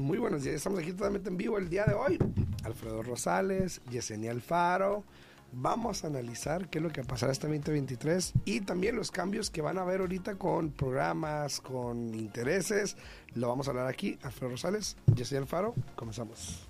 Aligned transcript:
muy 0.00 0.18
buenos 0.18 0.42
días. 0.42 0.56
Estamos 0.56 0.80
aquí 0.80 0.92
totalmente 0.92 1.28
en 1.28 1.36
vivo 1.36 1.58
el 1.58 1.68
día 1.68 1.84
de 1.84 1.94
hoy. 1.94 2.18
Alfredo 2.64 3.02
Rosales, 3.02 3.80
Yesenia 3.90 4.30
Alfaro. 4.30 5.04
Vamos 5.52 6.04
a 6.04 6.06
analizar 6.06 6.68
qué 6.68 6.78
es 6.78 6.84
lo 6.84 6.90
que 6.90 7.02
pasará 7.02 7.32
este 7.32 7.48
2023 7.48 8.34
y 8.44 8.60
también 8.60 8.96
los 8.96 9.10
cambios 9.10 9.50
que 9.50 9.62
van 9.62 9.78
a 9.78 9.82
haber 9.82 10.00
ahorita 10.00 10.36
con 10.36 10.70
programas, 10.70 11.60
con 11.60 12.14
intereses. 12.14 12.96
Lo 13.34 13.48
vamos 13.48 13.66
a 13.66 13.70
hablar 13.70 13.88
aquí. 13.88 14.18
Alfredo 14.22 14.52
Rosales, 14.52 14.96
Yesenia 15.14 15.42
Alfaro. 15.42 15.74
Comenzamos. 15.96 16.66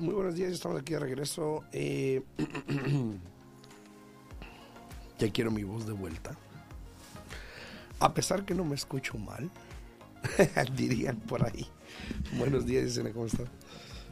Muy 0.00 0.14
buenos 0.14 0.34
días. 0.34 0.52
Estamos 0.52 0.80
aquí 0.80 0.92
de 0.92 1.00
regreso. 1.00 1.64
Eh, 1.72 2.22
ya 5.18 5.32
quiero 5.32 5.50
mi 5.50 5.64
voz 5.64 5.86
de 5.86 5.92
vuelta. 5.92 6.36
A 8.00 8.14
pesar 8.14 8.44
que 8.44 8.54
no 8.54 8.64
me 8.64 8.76
escucho 8.76 9.18
mal, 9.18 9.50
dirían 10.76 11.16
por 11.16 11.44
ahí. 11.44 11.66
Buenos 12.38 12.64
días, 12.66 12.84
Yesenia, 12.84 13.12
¿cómo 13.12 13.26
estás? 13.26 13.48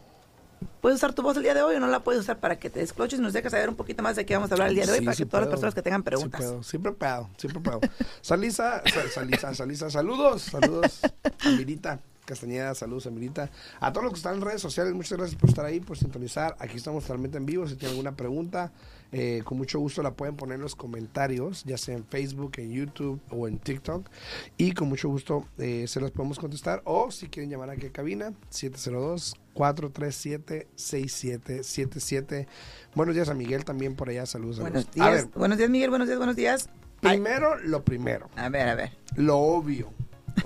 ¿Puedes 0.81 0.97
usar 0.97 1.13
tu 1.13 1.21
voz 1.21 1.37
el 1.37 1.43
día 1.43 1.53
de 1.53 1.61
hoy 1.61 1.75
o 1.75 1.79
no 1.79 1.87
la 1.87 2.03
puedes 2.03 2.21
usar 2.21 2.39
para 2.39 2.57
que 2.59 2.69
te 2.69 2.79
descloches 2.79 3.19
y 3.19 3.21
nos 3.21 3.33
dejes 3.33 3.51
saber 3.51 3.69
un 3.69 3.75
poquito 3.75 4.03
más 4.03 4.15
de 4.15 4.25
qué 4.25 4.35
vamos 4.35 4.51
a 4.51 4.55
hablar 4.55 4.69
el 4.69 4.75
día 4.75 4.85
de 4.85 4.91
hoy 4.93 4.99
Sí, 4.99 5.05
para 5.05 5.15
sí 5.15 5.23
que 5.23 5.29
todas 5.29 5.45
las 5.45 5.49
personas 5.51 5.75
que 5.75 5.81
tengan 5.81 6.03
preguntas? 6.03 6.41
Sí 6.41 6.47
puedo, 6.47 6.63
siempre 6.63 6.91
puedo, 6.93 7.29
siempre 7.37 7.61
puedo. 7.61 7.79
Salisa, 8.21 8.81
sa- 8.85 9.09
Salisa, 9.09 9.53
Salisa, 9.55 9.89
saludos, 9.89 10.41
saludos, 10.43 10.99
Amirita 11.45 11.99
Castañeda, 12.25 12.73
saludos, 12.73 13.05
Amirita. 13.05 13.49
A 13.81 13.91
todos 13.91 14.05
los 14.05 14.13
que 14.13 14.17
están 14.19 14.35
en 14.35 14.41
redes 14.41 14.61
sociales, 14.61 14.93
muchas 14.93 15.17
gracias 15.17 15.37
por 15.37 15.49
estar 15.49 15.65
ahí, 15.65 15.81
por 15.81 15.97
sintonizar. 15.97 16.55
Aquí 16.57 16.77
estamos 16.77 17.03
totalmente 17.03 17.37
en 17.37 17.45
vivo. 17.45 17.67
Si 17.67 17.75
tienen 17.75 17.95
alguna 17.97 18.15
pregunta, 18.15 18.71
eh, 19.11 19.41
con 19.43 19.57
mucho 19.57 19.77
gusto 19.79 20.01
la 20.01 20.13
pueden 20.13 20.37
poner 20.37 20.55
en 20.55 20.61
los 20.61 20.73
comentarios, 20.73 21.65
ya 21.65 21.77
sea 21.77 21.95
en 21.97 22.05
Facebook, 22.05 22.53
en 22.59 22.71
YouTube 22.71 23.19
o 23.29 23.45
en 23.49 23.59
TikTok. 23.59 24.07
Y 24.55 24.71
con 24.71 24.87
mucho 24.87 25.09
gusto 25.09 25.45
eh, 25.57 25.83
se 25.89 25.99
las 25.99 26.11
podemos 26.11 26.39
contestar. 26.39 26.81
O 26.85 27.11
si 27.11 27.27
quieren 27.27 27.49
llamar 27.51 27.69
aquí 27.69 27.87
a 27.87 27.91
cabina, 27.91 28.31
702 28.49 29.35
437 29.53 30.67
6777 30.75 32.47
Buenos 32.95 33.15
días 33.15 33.29
a 33.29 33.33
Miguel 33.33 33.65
también 33.65 33.95
por 33.95 34.09
allá, 34.09 34.25
saludos. 34.25 34.59
Buenos 34.59 34.85
saludos. 34.85 35.01
A 35.01 35.11
días. 35.11 35.25
ver, 35.25 35.33
Buenos 35.39 35.57
días, 35.57 35.69
Miguel. 35.69 35.89
Buenos 35.89 36.07
días, 36.07 36.17
buenos 36.17 36.35
días. 36.35 36.69
Ay, 37.01 37.17
Primero, 37.17 37.57
lo 37.59 37.83
primero, 37.83 38.29
a 38.35 38.49
ver, 38.49 38.67
a 38.69 38.75
ver. 38.75 38.91
lo 39.17 39.37
obvio, 39.37 39.91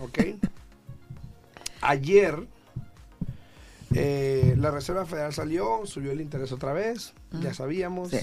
¿ok? 0.01 0.19
Ayer, 1.81 2.47
eh, 3.93 4.55
la 4.57 4.71
Reserva 4.71 5.05
Federal 5.05 5.33
salió, 5.33 5.85
subió 5.85 6.11
el 6.11 6.19
interés 6.21 6.51
otra 6.51 6.73
vez, 6.73 7.13
ya 7.41 7.53
sabíamos. 7.53 8.09
Sí. 8.09 8.19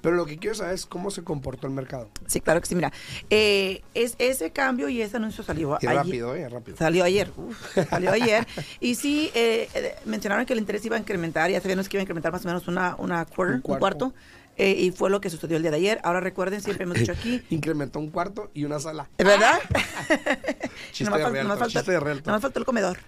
Pero 0.00 0.14
lo 0.16 0.26
que 0.26 0.38
quiero 0.38 0.54
saber 0.54 0.74
es 0.74 0.86
cómo 0.86 1.10
se 1.10 1.24
comportó 1.24 1.66
el 1.66 1.72
mercado. 1.72 2.08
Sí, 2.26 2.40
claro 2.40 2.60
que 2.60 2.66
sí. 2.66 2.74
Mira, 2.74 2.92
eh, 3.30 3.82
es, 3.94 4.14
ese 4.18 4.50
cambio 4.50 4.88
y 4.88 5.02
ese 5.02 5.16
anuncio 5.16 5.42
salió 5.42 5.76
Y 5.80 5.86
ayer. 5.86 5.96
rápido, 5.98 6.34
¿eh? 6.36 6.48
Rápido. 6.48 6.76
Salió 6.76 7.04
ayer, 7.04 7.30
uf, 7.36 7.76
salió 7.90 8.12
ayer. 8.12 8.46
Y 8.80 8.94
sí, 8.94 9.30
eh, 9.34 9.68
eh, 9.74 9.94
mencionaron 10.04 10.46
que 10.46 10.52
el 10.52 10.58
interés 10.60 10.84
iba 10.84 10.96
a 10.96 11.00
incrementar, 11.00 11.50
ya 11.50 11.60
sabíamos 11.60 11.88
que 11.88 11.96
iba 11.96 12.00
a 12.00 12.04
incrementar 12.04 12.32
más 12.32 12.44
o 12.44 12.48
menos 12.48 12.68
una, 12.68 12.94
una 12.98 13.24
quarter, 13.24 13.54
Un 13.54 13.54
un 13.56 13.60
cuarto. 13.62 13.78
cuarto, 13.80 14.14
eh, 14.56 14.72
y 14.72 14.90
fue 14.90 15.08
lo 15.10 15.20
que 15.20 15.30
sucedió 15.30 15.56
el 15.56 15.62
día 15.62 15.70
de 15.70 15.76
ayer. 15.78 16.00
Ahora 16.02 16.20
recuerden, 16.20 16.60
siempre 16.60 16.84
hemos 16.84 16.98
dicho 16.98 17.12
aquí, 17.12 17.42
Incrementó 17.50 17.98
un 18.00 18.10
cuarto 18.10 18.50
y 18.54 18.64
una 18.64 18.78
sala. 18.80 19.08
¿es 19.16 19.24
verdad? 19.26 19.58
Chiste 20.92 21.04
Nomás 21.04 21.32
de 21.32 21.44
falta, 21.44 21.66
chiste 21.68 21.92
de 21.92 22.00
realtor. 22.00 22.26
nomás 22.26 22.42
faltó 22.42 22.58
el 22.58 22.64
comedor. 22.64 22.98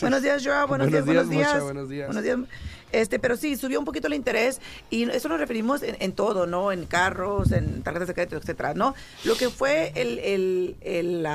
Buenos 0.00 0.22
días, 0.22 0.44
Joa. 0.44 0.64
Buenos, 0.66 0.90
Buenos 0.90 0.90
días, 0.90 1.04
buenos 1.04 1.28
días, 1.30 1.30
días. 1.30 1.52
Mocha, 1.52 1.64
buenos 1.64 1.88
días. 1.88 2.06
Buenos 2.06 2.24
días. 2.24 2.38
Este, 2.92 3.18
pero 3.18 3.36
sí, 3.36 3.56
subió 3.56 3.78
un 3.78 3.84
poquito 3.84 4.06
el 4.06 4.14
interés 4.14 4.60
y 4.90 5.08
eso 5.10 5.28
nos 5.28 5.38
referimos 5.38 5.82
en, 5.82 6.12
todo, 6.12 6.46
¿no? 6.46 6.72
En 6.72 6.86
carros, 6.86 7.52
en 7.52 7.82
tarjetas 7.82 8.08
de 8.08 8.14
crédito, 8.14 8.36
etcétera, 8.36 8.74
¿no? 8.74 8.94
Lo 9.24 9.36
que 9.36 9.50
fue 9.50 9.92
el, 9.94 10.18
el, 10.18 10.76
el, 10.80 11.26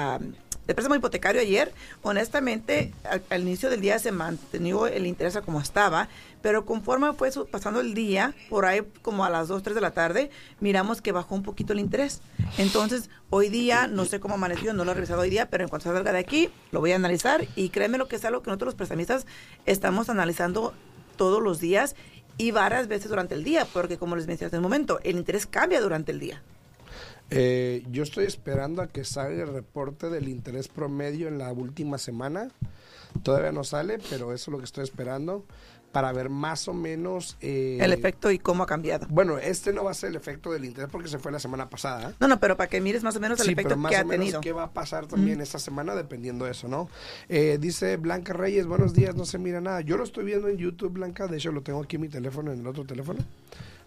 préstamo 0.66 0.96
hipotecario 0.96 1.42
ayer, 1.42 1.74
honestamente, 2.02 2.94
al, 3.30 3.42
inicio 3.42 3.70
del 3.70 3.82
día 3.82 4.00
se 4.00 4.12
mantenió 4.12 4.88
el 4.88 5.06
interés 5.06 5.38
como 5.46 5.60
estaba, 5.60 6.08
pero 6.42 6.66
conforme 6.66 7.14
fue 7.14 7.32
su- 7.32 7.46
pasando 7.46 7.82
el 7.82 7.94
día, 7.94 8.34
por 8.50 8.66
ahí 8.66 8.82
como 9.02 9.26
a 9.26 9.30
las 9.30 9.48
2, 9.48 9.62
3 9.62 9.76
de 9.76 9.82
la 9.82 9.92
tarde, 9.92 10.32
miramos 10.60 11.02
que 11.02 11.12
bajó 11.12 11.36
un 11.36 11.44
poquito 11.44 11.74
el 11.74 11.80
interés. 11.80 12.22
Entonces, 12.58 13.10
hoy 13.30 13.50
día, 13.50 13.88
no 13.88 14.06
sé 14.06 14.20
cómo 14.20 14.36
amaneció, 14.36 14.74
no 14.74 14.86
lo 14.86 14.92
he 14.92 14.96
revisado 14.96 15.22
hoy 15.22 15.30
día, 15.30 15.50
pero 15.50 15.64
en 15.64 15.70
cuanto 15.70 15.92
salga 15.94 16.12
de 16.12 16.20
aquí, 16.20 16.50
lo 16.72 16.80
voy 16.80 16.94
a 16.94 16.96
analizar 16.96 17.46
y 17.56 17.70
créeme 17.70 17.98
lo 17.98 18.08
que 18.08 18.16
es 18.16 18.26
algo 18.26 18.42
que 18.42 18.50
nosotros 18.50 18.68
los 18.68 18.76
prestamistas 18.76 19.26
estamos 19.66 20.10
analizando 20.10 20.74
todos 21.16 21.42
los 21.42 21.60
días 21.60 21.96
y 22.38 22.52
varias 22.52 22.88
veces 22.88 23.10
durante 23.10 23.36
el 23.36 23.44
día, 23.44 23.66
porque 23.72 23.98
como 23.98 24.16
les 24.16 24.28
mencioné 24.28 24.48
hace 24.48 24.58
un 24.58 24.64
momento, 24.64 25.00
el 25.04 25.18
interés 25.18 25.46
cambia 25.46 25.82
durante 25.82 26.12
el 26.12 26.20
día. 26.20 26.42
Eh, 27.30 27.84
yo 27.92 28.04
estoy 28.04 28.26
esperando 28.26 28.82
a 28.82 28.88
que 28.88 29.04
salga 29.04 29.44
el 29.44 29.54
reporte 29.54 30.10
del 30.10 30.28
interés 30.28 30.68
promedio 30.68 31.28
en 31.28 31.38
la 31.38 31.52
última 31.52 31.98
semana. 31.98 32.50
Todavía 33.24 33.52
no 33.52 33.64
sale, 33.64 34.00
pero 34.10 34.34
eso 34.34 34.34
es 34.34 34.48
lo 34.50 34.58
que 34.58 34.66
estoy 34.66 34.84
esperando 34.84 35.46
para 35.94 36.12
ver 36.12 36.28
más 36.28 36.68
o 36.68 36.74
menos... 36.74 37.38
eh, 37.40 37.78
el 37.80 37.94
efecto 37.94 38.30
y 38.32 38.40
cómo 38.40 38.64
ha 38.64 38.66
cambiado. 38.66 39.08
Bueno, 39.10 39.38
este 39.38 39.72
no 39.72 39.86
va 39.86 39.92
a 39.92 39.94
ser 39.94 40.10
el 40.10 40.18
efecto 40.18 40.52
del 40.52 40.66
interés 40.66 40.90
porque 40.92 41.08
se 41.08 41.20
fue 41.20 41.32
la 41.32 41.40
semana 41.40 41.70
pasada. 41.70 42.14
No, 42.20 42.28
no, 42.28 42.40
pero 42.42 42.58
para 42.58 42.68
que 42.70 42.82
mires 42.82 43.04
más 43.04 43.16
o 43.16 43.20
menos 43.22 43.40
el 43.40 43.46
Sí, 43.46 43.52
efecto 43.54 43.70
pero 43.70 43.80
más 43.80 43.92
que 43.92 43.98
o 43.98 44.02
ha 44.02 44.04
menos 44.04 44.26
tenido. 44.26 44.42
qué 44.42 44.52
va 44.52 44.64
a 44.64 44.72
pasar 44.74 45.06
también 45.08 45.40
esta 45.40 45.60
semana 45.60 45.96
dependiendo 45.96 46.44
de 46.46 46.52
eso, 46.52 46.68
¿no? 46.68 46.90
Eh, 47.30 47.58
dice 47.62 47.96
Blanca 47.98 48.34
Reyes, 48.34 48.66
buenos 48.68 48.94
días, 48.94 49.16
no 49.16 49.24
se 49.26 49.38
mira 49.38 49.62
nada. 49.62 49.80
Yo 49.82 49.96
lo 49.96 50.04
estoy 50.04 50.26
viendo 50.26 50.50
en 50.50 50.58
YouTube, 50.58 50.92
Blanca, 50.94 51.28
de 51.28 51.38
hecho 51.38 51.52
lo 51.54 51.62
tengo 51.62 51.82
aquí 51.82 51.96
en 51.98 52.02
mi 52.02 52.10
teléfono, 52.10 52.52
en 52.52 52.60
el 52.60 52.68
otro 52.68 52.84
teléfono. 52.86 53.20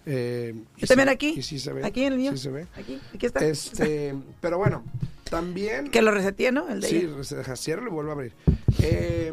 Eh, 0.08 0.54
Yo 0.76 0.86
también 0.86 1.08
sí- 1.08 1.14
aquí. 1.14 1.34
y 1.36 1.42
sí 1.42 1.58
se 1.58 1.72
ve. 1.72 1.84
Aquí 1.84 2.04
en 2.04 2.12
el 2.12 2.18
mío. 2.20 2.30
Sí 2.32 2.38
se 2.38 2.50
ve. 2.50 2.66
Aquí, 2.76 3.00
aquí 3.12 3.26
está. 3.26 3.44
Este, 3.44 4.14
pero 4.40 4.58
bueno, 4.58 4.84
también... 5.28 5.90
Que 5.90 6.00
lo 6.02 6.12
reseteé, 6.12 6.52
¿no? 6.52 6.68
El 6.68 6.80
de 6.80 6.86
Sí, 6.88 7.08
ciérralo 7.56 7.88
y 7.90 7.92
vuelvo 7.92 8.10
a 8.10 8.14
abrir. 8.14 8.32
Eh, 8.80 9.32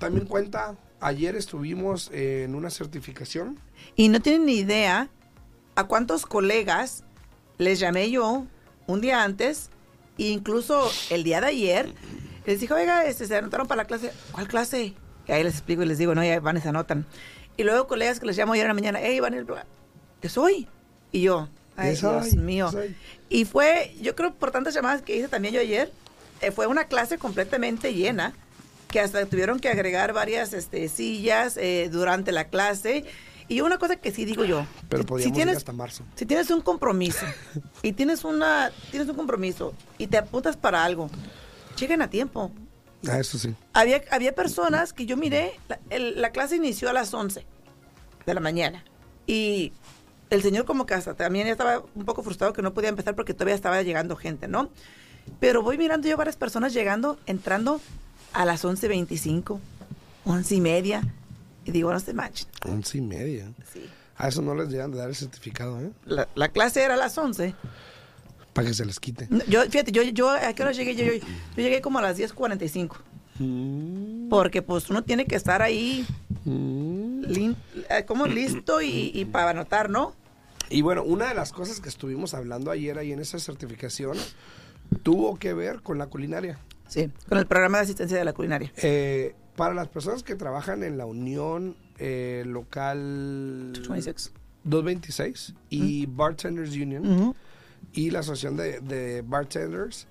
también 0.00 0.26
cuenta, 0.26 0.74
ayer 0.98 1.36
estuvimos 1.36 2.10
en 2.12 2.56
una 2.56 2.70
certificación. 2.70 3.60
Y 3.94 4.08
no 4.08 4.20
tienen 4.20 4.46
ni 4.46 4.54
idea 4.54 5.08
a 5.76 5.84
cuántos 5.84 6.26
colegas 6.26 7.04
les 7.58 7.78
llamé 7.78 8.10
yo 8.10 8.46
un 8.86 9.00
día 9.00 9.22
antes, 9.22 9.70
e 10.18 10.24
incluso 10.24 10.90
el 11.10 11.22
día 11.22 11.40
de 11.40 11.46
ayer, 11.46 11.92
les 12.46 12.60
dije, 12.60 12.74
oiga, 12.74 13.04
este, 13.04 13.26
se 13.26 13.36
anotaron 13.36 13.68
para 13.68 13.82
la 13.82 13.86
clase. 13.86 14.10
¿Cuál 14.32 14.48
clase? 14.48 14.94
Y 15.28 15.32
ahí 15.32 15.44
les 15.44 15.54
explico 15.54 15.82
y 15.82 15.86
les 15.86 15.98
digo, 15.98 16.14
no, 16.14 16.24
ya 16.24 16.40
van 16.40 16.56
y 16.56 16.60
se 16.60 16.70
anotan. 16.70 17.06
Y 17.56 17.62
luego 17.62 17.86
colegas 17.86 18.18
que 18.18 18.26
les 18.26 18.36
llamo 18.36 18.54
ayer 18.54 18.64
en 18.64 18.68
la 18.68 18.74
mañana, 18.74 18.98
hey, 19.00 19.20
van, 19.20 19.46
¿qué 20.20 20.28
soy? 20.28 20.66
Y 21.12 21.20
yo, 21.20 21.48
ay, 21.76 21.90
¿Qué 21.90 21.96
soy? 21.96 22.22
Dios 22.22 22.34
mío. 22.34 22.66
¿Qué 22.70 22.72
soy? 22.72 22.96
Y 23.28 23.44
fue, 23.44 23.94
yo 24.00 24.16
creo, 24.16 24.34
por 24.34 24.50
tantas 24.50 24.74
llamadas 24.74 25.02
que 25.02 25.16
hice 25.16 25.28
también 25.28 25.54
yo 25.54 25.60
ayer, 25.60 25.92
eh, 26.40 26.50
fue 26.50 26.66
una 26.66 26.84
clase 26.84 27.18
completamente 27.18 27.92
llena, 27.92 28.32
que 28.90 29.00
hasta 29.00 29.24
tuvieron 29.26 29.58
que 29.60 29.68
agregar 29.68 30.12
varias 30.12 30.52
este, 30.52 30.88
sillas 30.88 31.56
eh, 31.56 31.88
durante 31.90 32.32
la 32.32 32.48
clase. 32.48 33.04
Y 33.48 33.62
una 33.62 33.78
cosa 33.78 33.96
que 33.96 34.12
sí 34.12 34.24
digo 34.24 34.44
yo, 34.44 34.64
Pero 34.88 35.02
si- 35.16 35.24
si 35.24 35.28
ir 35.30 35.34
tienes, 35.34 35.56
hasta 35.56 35.72
marzo. 35.72 36.04
si 36.14 36.24
tienes 36.24 36.50
un 36.50 36.60
compromiso 36.60 37.26
y 37.82 37.92
tienes 37.92 38.24
una 38.24 38.70
tienes 38.92 39.08
un 39.08 39.16
compromiso 39.16 39.74
y 39.98 40.06
te 40.06 40.18
apuntas 40.18 40.56
para 40.56 40.84
algo, 40.84 41.10
lleguen 41.78 42.00
a 42.02 42.08
tiempo. 42.10 42.52
Ah, 43.08 43.18
eso 43.18 43.38
sí. 43.38 43.54
Había, 43.72 44.02
había 44.10 44.34
personas 44.34 44.92
que 44.92 45.06
yo 45.06 45.16
miré, 45.16 45.52
la, 45.68 45.80
el- 45.90 46.20
la 46.20 46.30
clase 46.30 46.56
inició 46.56 46.90
a 46.90 46.92
las 46.92 47.12
11 47.12 47.44
de 48.26 48.34
la 48.34 48.40
mañana 48.40 48.84
y 49.26 49.72
el 50.28 50.42
señor 50.42 50.64
como 50.64 50.86
que 50.86 50.94
hasta 50.94 51.14
también 51.14 51.48
estaba 51.48 51.82
un 51.96 52.04
poco 52.04 52.22
frustrado 52.22 52.52
que 52.52 52.62
no 52.62 52.72
podía 52.72 52.90
empezar 52.90 53.16
porque 53.16 53.34
todavía 53.34 53.54
estaba 53.56 53.82
llegando 53.82 54.14
gente, 54.14 54.46
¿no? 54.46 54.68
Pero 55.40 55.62
voy 55.62 55.76
mirando 55.76 56.06
yo 56.08 56.16
varias 56.16 56.36
personas 56.36 56.72
llegando, 56.72 57.18
entrando 57.26 57.80
a 58.32 58.44
las 58.44 58.64
11.25, 58.64 59.58
11 60.24 60.54
y 60.54 60.60
media. 60.60 61.02
Y 61.64 61.70
digo, 61.72 61.92
no 61.92 62.00
se 62.00 62.14
manchen. 62.14 62.48
Once 62.66 62.96
y 62.98 63.00
media. 63.00 63.52
Sí. 63.72 63.84
A 64.16 64.28
eso 64.28 64.42
no 64.42 64.54
les 64.54 64.68
llegan 64.68 64.90
de 64.90 64.98
dar 64.98 65.08
el 65.08 65.14
certificado, 65.16 65.80
¿eh? 65.80 65.90
La, 66.06 66.28
la 66.34 66.48
clase 66.48 66.82
era 66.82 66.94
a 66.94 66.96
las 66.96 67.16
11. 67.16 67.54
Para 68.52 68.68
que 68.68 68.74
se 68.74 68.84
les 68.84 68.98
quite. 69.00 69.26
No, 69.30 69.44
Yo, 69.46 69.62
fíjate, 69.64 69.92
yo, 69.92 70.02
yo, 70.02 70.28
¿a 70.30 70.52
qué 70.52 70.62
hora 70.62 70.72
llegué? 70.72 70.94
Yo, 70.96 71.04
yo, 71.04 71.12
yo 71.14 71.22
llegué 71.56 71.80
como 71.80 71.98
a 71.98 72.02
las 72.02 72.18
10.45. 72.18 72.96
Mm, 73.38 74.28
Porque 74.28 74.60
pues 74.62 74.90
uno 74.90 75.02
tiene 75.04 75.24
que 75.26 75.36
estar 75.36 75.62
ahí, 75.62 76.04
mm. 76.44 77.22
lin- 77.24 77.56
eh, 77.88 78.04
como 78.06 78.26
listo 78.26 78.82
y, 78.82 79.10
y 79.14 79.24
para 79.24 79.50
anotar, 79.50 79.88
¿no? 79.88 80.14
Y 80.68 80.82
bueno, 80.82 81.02
una 81.02 81.28
de 81.28 81.34
las 81.34 81.52
cosas 81.52 81.80
que 81.80 81.88
estuvimos 81.88 82.34
hablando 82.34 82.70
ayer 82.70 82.98
ahí 82.98 83.12
en 83.12 83.20
esa 83.20 83.38
certificación 83.38 84.16
tuvo 85.02 85.38
que 85.38 85.54
ver 85.54 85.80
con 85.82 85.98
la 85.98 86.06
culinaria. 86.06 86.58
Sí, 86.90 87.08
con 87.28 87.38
el 87.38 87.46
programa 87.46 87.78
de 87.78 87.84
asistencia 87.84 88.18
de 88.18 88.24
la 88.24 88.32
culinaria. 88.32 88.72
Eh, 88.82 89.34
para 89.56 89.74
las 89.74 89.88
personas 89.88 90.24
que 90.24 90.34
trabajan 90.34 90.82
en 90.82 90.98
la 90.98 91.06
Unión 91.06 91.76
eh, 91.98 92.42
Local 92.46 93.72
26. 93.88 94.32
226 94.64 95.54
y 95.70 96.06
Bartenders 96.06 96.74
Union 96.74 97.34
y 97.92 98.10
la 98.10 98.18
Asociación 98.18 98.56
de, 98.56 98.80
de 98.80 99.22
Bartenders, 99.22 100.08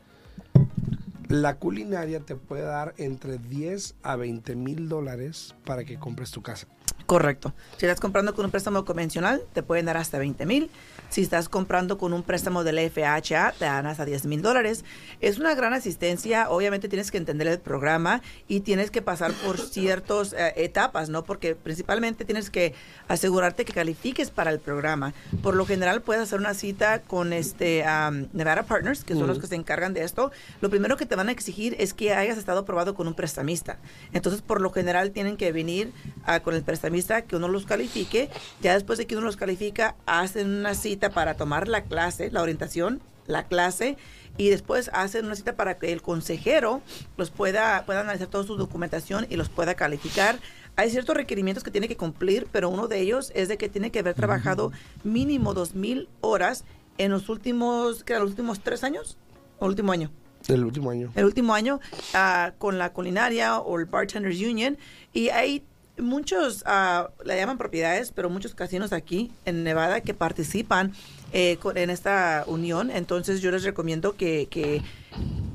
la 1.28 1.58
culinaria 1.58 2.22
te 2.22 2.36
puede 2.36 2.64
dar 2.64 2.96
entre 2.98 3.38
10 3.38 3.96
a 4.02 4.16
20 4.16 4.56
mil 4.56 4.90
dólares 4.90 5.56
para 5.66 5.84
que 5.84 6.00
compres 6.00 6.32
tu 6.32 6.42
casa. 6.42 6.68
Correcto. 7.10 7.56
Si 7.78 7.88
estás 7.88 8.00
comprando 8.00 8.36
con 8.36 8.46
un 8.46 8.52
préstamo 8.52 8.86
convencional, 8.86 9.42
te 9.54 9.64
pueden 9.64 9.88
dar 9.88 9.98
hasta 9.98 10.20
20 10.20 10.46
mil. 10.46 10.70
Si 11.10 11.22
estás 11.22 11.50
comprando 11.50 11.98
con 11.98 12.14
un 12.14 12.22
préstamo 12.22 12.64
del 12.64 12.78
FHA, 12.92 13.54
te 13.58 13.66
dan 13.66 13.88
hasta 13.88 14.06
10 14.06 14.28
mil 14.28 14.44
dólares. 14.44 14.86
Es 15.20 15.40
una 15.40 15.56
gran 15.56 15.74
asistencia. 15.74 16.52
Obviamente 16.52 16.88
tienes 16.88 17.10
que 17.10 17.18
entender 17.18 17.48
el 17.48 17.58
programa 17.58 18.22
y 18.48 18.60
tienes 18.60 18.92
que 18.92 19.02
pasar 19.02 19.34
por 19.44 19.58
ciertas 19.58 20.36
etapas, 20.56 21.10
¿no? 21.10 21.24
Porque 21.24 21.56
principalmente 21.56 22.26
tienes 22.26 22.52
que 22.52 22.76
asegurarte 23.08 23.66
que 23.66 23.74
califiques 23.74 24.30
para 24.30 24.52
el 24.52 24.60
programa. 24.60 25.16
Por 25.42 25.56
lo 25.56 25.66
general, 25.66 26.04
puedes 26.04 26.22
hacer 26.22 26.40
una 26.40 26.54
cita 26.54 27.02
con 27.02 27.34
este 27.34 27.84
um, 27.88 28.28
Nevada 28.34 28.62
Partners, 28.62 29.04
que 29.04 29.16
son 29.16 29.26
los 29.26 29.40
que 29.40 29.48
se 29.48 29.56
encargan 29.56 29.96
de 29.96 30.04
esto. 30.04 30.32
Lo 30.62 30.70
primero 30.70 30.96
que 30.96 31.08
te 31.08 31.16
van 31.16 31.30
a 31.30 31.32
exigir 31.32 31.76
es 31.80 31.96
que 31.96 32.14
hayas 32.14 32.38
estado 32.38 32.60
aprobado 32.60 32.94
con 32.94 33.08
un 33.08 33.16
prestamista. 33.16 33.80
Entonces, 34.14 34.44
por 34.44 34.62
lo 34.62 34.70
general, 34.70 35.10
tienen 35.10 35.38
que 35.38 35.52
venir 35.52 35.92
ah, 36.26 36.42
con 36.42 36.54
el 36.54 36.62
prestamista, 36.62 36.99
que 37.26 37.36
uno 37.36 37.48
los 37.48 37.66
califique. 37.66 38.30
Ya 38.62 38.74
después 38.74 38.98
de 39.00 39.08
que 39.08 39.16
uno 39.16 39.26
los 39.26 39.38
califica, 39.38 39.96
hacen 40.06 40.50
una 40.50 40.76
cita 40.76 41.10
para 41.10 41.36
tomar 41.36 41.68
la 41.68 41.84
clase, 41.84 42.32
la 42.32 42.42
orientación, 42.42 43.02
la 43.28 43.48
clase, 43.48 43.98
y 44.38 44.50
después 44.50 44.90
hacen 44.94 45.26
una 45.26 45.36
cita 45.36 45.56
para 45.56 45.78
que 45.78 45.92
el 45.92 46.02
consejero 46.02 46.82
los 47.18 47.30
pueda, 47.30 47.86
pueda 47.86 48.02
analizar 48.02 48.28
toda 48.28 48.44
su 48.46 48.56
documentación 48.56 49.28
y 49.30 49.36
los 49.36 49.50
pueda 49.50 49.76
calificar. 49.76 50.40
Hay 50.76 50.90
ciertos 50.90 51.16
requerimientos 51.16 51.64
que 51.64 51.72
tiene 51.72 51.90
que 51.90 51.98
cumplir, 51.98 52.48
pero 52.52 52.70
uno 52.70 52.88
de 52.88 53.00
ellos 53.00 53.32
es 53.36 53.50
de 53.50 53.58
que 53.58 53.68
tiene 53.68 53.92
que 53.92 54.00
haber 54.00 54.14
trabajado 54.14 54.72
mínimo 55.04 55.54
dos 55.54 55.76
mil 55.76 56.08
horas 56.22 56.64
en 56.98 57.12
los 57.12 57.28
últimos, 57.28 58.04
¿qué 58.04 58.14
los 58.14 58.30
últimos 58.30 58.62
tres 58.62 58.84
años? 58.84 59.18
¿O 59.60 59.66
el 59.66 59.72
último 59.72 59.92
año? 59.92 60.12
El 60.48 60.64
último 60.64 60.90
año. 60.90 61.12
el 61.16 61.26
último 61.26 61.54
año 61.54 61.82
ah, 62.14 62.54
con 62.58 62.78
la 62.78 62.94
culinaria 62.94 63.60
o 63.60 63.78
el 63.78 63.86
Bartenders 63.86 64.40
Union 64.40 64.78
y 65.12 65.30
hay 65.30 65.66
muchos, 66.02 66.64
ah, 66.66 67.10
le 67.26 67.36
llaman 67.38 67.58
propiedades, 67.58 68.12
pero 68.12 68.30
muchos 68.30 68.56
casinos 68.56 68.94
aquí 68.94 69.32
en 69.46 69.64
Nevada 69.64 70.02
que 70.02 70.14
participan 70.14 70.94
eh, 71.32 71.58
con- 71.62 71.78
en 71.78 71.90
esta 71.92 72.44
unión. 72.48 72.90
Entonces 72.92 73.42
yo 73.42 73.52
les 73.52 73.64
recomiendo 73.64 74.16
que, 74.16 74.48
que 74.50 74.82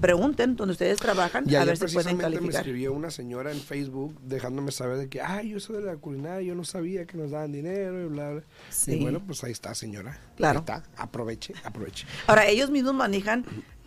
pregunten 0.00 0.56
donde 0.56 0.72
ustedes 0.72 0.98
trabajan 0.98 1.44
Y 1.48 1.54
a 1.54 1.64
ver 1.64 1.76
si 1.76 1.80
pueden 1.84 1.94
precisamente 1.94 2.26
me 2.26 2.34
calificar. 2.36 2.60
escribió 2.60 2.92
una 2.92 3.10
señora 3.10 3.50
en 3.52 3.58
Facebook 3.60 4.16
dejándome 4.22 4.70
saber 4.72 4.98
de 4.98 5.08
que, 5.08 5.20
ay, 5.20 5.50
yo 5.50 5.60
soy 5.60 5.76
de 5.76 5.82
la 5.82 5.96
culinaria, 5.96 6.46
yo 6.46 6.54
no 6.54 6.64
sabía 6.64 7.06
que 7.06 7.16
nos 7.16 7.30
daban 7.30 7.52
dinero 7.52 8.02
y 8.02 8.06
bla, 8.08 8.30
bla. 8.32 8.42
Sí. 8.68 8.92
Y 8.92 9.02
bueno, 9.02 9.20
pues 9.26 9.42
ahí 9.44 9.52
está, 9.52 9.74
señora. 9.74 10.18
Claro. 10.36 10.58
Ahí 10.60 10.76
está, 10.76 10.84
aproveche, 11.02 11.54
aproveche. 11.64 12.06
Ahora, 12.26 12.46
ellos 12.46 12.70
mismos 12.70 12.94
manejan 12.94 13.44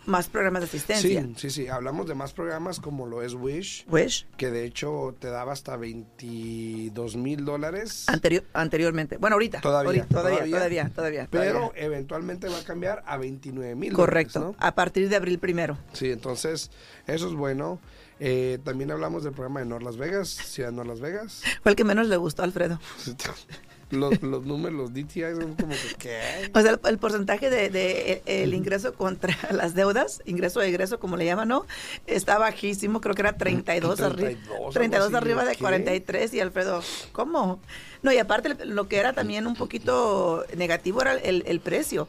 más 0.08 0.28
programas 0.28 0.62
de 0.62 0.66
asistencia. 0.66 1.22
Sí, 1.22 1.32
sí, 1.36 1.50
sí. 1.50 1.68
Hablamos 1.68 2.08
de 2.08 2.14
más 2.14 2.32
programas 2.32 2.80
como 2.80 3.06
lo 3.06 3.22
es 3.22 3.34
Wish, 3.34 3.86
Wish, 3.88 4.26
que 4.36 4.50
de 4.50 4.64
hecho 4.64 5.14
te 5.18 5.28
daba 5.28 5.52
hasta 5.52 5.76
22 5.76 7.16
mil 7.16 7.44
dólares. 7.44 8.04
anterior, 8.08 8.44
anteriormente. 8.52 9.16
Bueno, 9.18 9.34
ahorita. 9.34 9.60
Todavía, 9.60 9.88
ahorita, 9.88 10.06
todavía, 10.08 10.38
todavía. 10.38 10.56
todavía, 10.58 10.88
todavía, 10.94 11.28
Pero 11.30 11.52
todavía. 11.60 11.82
eventualmente 11.84 12.48
va 12.48 12.58
a 12.58 12.64
cambiar 12.64 13.02
a 13.06 13.16
29 13.16 13.74
mil. 13.74 13.92
Correcto. 13.92 14.40
¿no? 14.40 14.56
A 14.58 14.74
partir 14.74 15.08
de 15.08 15.16
abril 15.16 15.38
primero. 15.38 15.78
Sí, 15.92 16.10
entonces 16.10 16.70
eso 17.06 17.28
es 17.28 17.34
bueno. 17.34 17.80
Eh, 18.20 18.58
también 18.64 18.90
hablamos 18.90 19.22
del 19.22 19.32
programa 19.32 19.60
de 19.60 19.66
Nor 19.66 19.82
Las 19.82 19.96
Vegas, 19.96 20.28
Ciudad 20.28 20.70
de 20.70 20.76
Nor 20.76 20.86
Las 20.86 21.00
Vegas. 21.00 21.42
Fue 21.62 21.70
el 21.70 21.76
que 21.76 21.84
menos 21.84 22.08
le 22.08 22.16
gustó 22.16 22.42
a 22.42 22.46
Alfredo. 22.46 22.80
Los, 23.90 24.22
los 24.22 24.44
números, 24.44 24.76
los 24.76 24.92
DTI 24.92 25.22
son 25.40 25.54
como 25.54 25.70
que, 25.70 25.94
¿qué? 25.98 26.50
O 26.54 26.60
sea, 26.60 26.72
el, 26.72 26.80
el 26.84 26.98
porcentaje 26.98 27.48
de, 27.48 27.70
de, 27.70 28.12
eh, 28.12 28.22
el 28.26 28.52
ingreso 28.52 28.92
contra 28.92 29.34
las 29.50 29.74
deudas, 29.74 30.20
ingreso 30.26 30.60
de 30.60 30.68
egreso, 30.68 31.00
como 31.00 31.16
le 31.16 31.24
llaman, 31.24 31.48
¿no? 31.48 31.64
Está 32.06 32.36
bajísimo, 32.38 33.00
creo 33.00 33.14
que 33.14 33.22
era 33.22 33.36
32, 33.38 33.98
arri- 34.00 34.16
32, 34.16 34.50
algo 34.56 34.70
32 34.72 35.06
así, 35.06 35.16
arriba 35.16 35.44
de 35.44 35.52
¿qué? 35.52 35.58
43 35.60 36.34
y 36.34 36.40
Alfredo, 36.40 36.82
¿cómo? 37.12 37.60
No, 38.02 38.12
y 38.12 38.18
aparte 38.18 38.64
lo 38.66 38.88
que 38.88 38.98
era 38.98 39.12
también 39.14 39.46
un 39.46 39.54
poquito 39.56 40.44
negativo 40.56 41.00
era 41.00 41.14
el, 41.14 41.42
el 41.46 41.60
precio. 41.60 42.08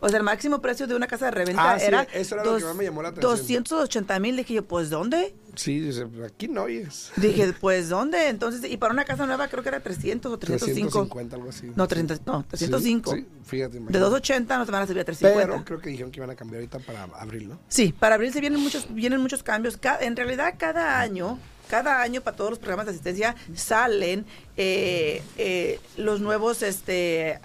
O 0.00 0.08
sea, 0.08 0.18
el 0.18 0.24
máximo 0.24 0.60
precio 0.62 0.86
de 0.86 0.94
una 0.94 1.06
casa 1.08 1.24
de 1.26 1.30
reventa 1.32 1.72
Ah, 1.72 1.78
sí, 1.78 1.86
era, 1.86 2.02
eso 2.12 2.36
era 2.36 2.44
lo 2.44 2.56
que 2.56 2.64
más 2.64 2.76
me 2.76 2.84
llamó 2.84 3.02
la 3.02 3.08
atención. 3.08 3.32
280 3.64 4.20
mil. 4.20 4.36
Dije 4.36 4.54
yo, 4.54 4.64
pues 4.64 4.90
¿dónde? 4.90 5.34
Sí, 5.56 5.80
dice, 5.80 6.06
aquí 6.24 6.46
no 6.46 6.62
oyes. 6.62 7.10
Dije, 7.16 7.52
pues 7.60 7.88
¿dónde? 7.88 8.28
Entonces, 8.28 8.70
y 8.70 8.76
para 8.76 8.92
una 8.92 9.04
casa 9.04 9.26
nueva 9.26 9.48
creo 9.48 9.62
que 9.64 9.70
era 9.70 9.80
300 9.80 10.32
o 10.32 10.38
305. 10.38 10.90
350, 11.08 11.36
algo 11.36 11.48
así. 11.48 11.72
No, 11.74 11.88
300, 11.88 12.20
no, 12.26 12.44
305. 12.48 13.10
Sí, 13.12 13.16
sí, 13.20 13.26
fíjate. 13.44 13.72
De 13.72 13.78
imagínate. 13.78 13.98
280 13.98 14.58
nos 14.58 14.70
van 14.70 14.82
a 14.82 14.86
subir 14.86 15.00
a 15.00 15.04
350. 15.04 15.52
Pero 15.52 15.64
creo 15.64 15.80
que 15.80 15.90
dijeron 15.90 16.12
que 16.12 16.18
iban 16.20 16.30
a 16.30 16.36
cambiar 16.36 16.58
ahorita 16.60 16.78
para 16.78 17.02
abril, 17.20 17.48
¿no? 17.48 17.58
Sí, 17.68 17.92
para 17.98 18.14
abril 18.14 18.32
se 18.32 18.40
vienen 18.40 18.60
muchos, 18.60 18.86
vienen 18.94 19.20
muchos 19.20 19.42
cambios. 19.42 19.76
Ca- 19.76 19.98
en 20.00 20.14
realidad, 20.14 20.54
cada 20.58 21.00
año, 21.00 21.40
cada 21.68 22.00
año 22.02 22.20
para 22.20 22.36
todos 22.36 22.50
los 22.50 22.58
programas 22.60 22.86
de 22.86 22.92
asistencia 22.92 23.34
salen 23.54 24.26
eh, 24.56 25.22
eh, 25.38 25.80
los 25.96 26.20
nuevos 26.20 26.62
este, 26.62 27.40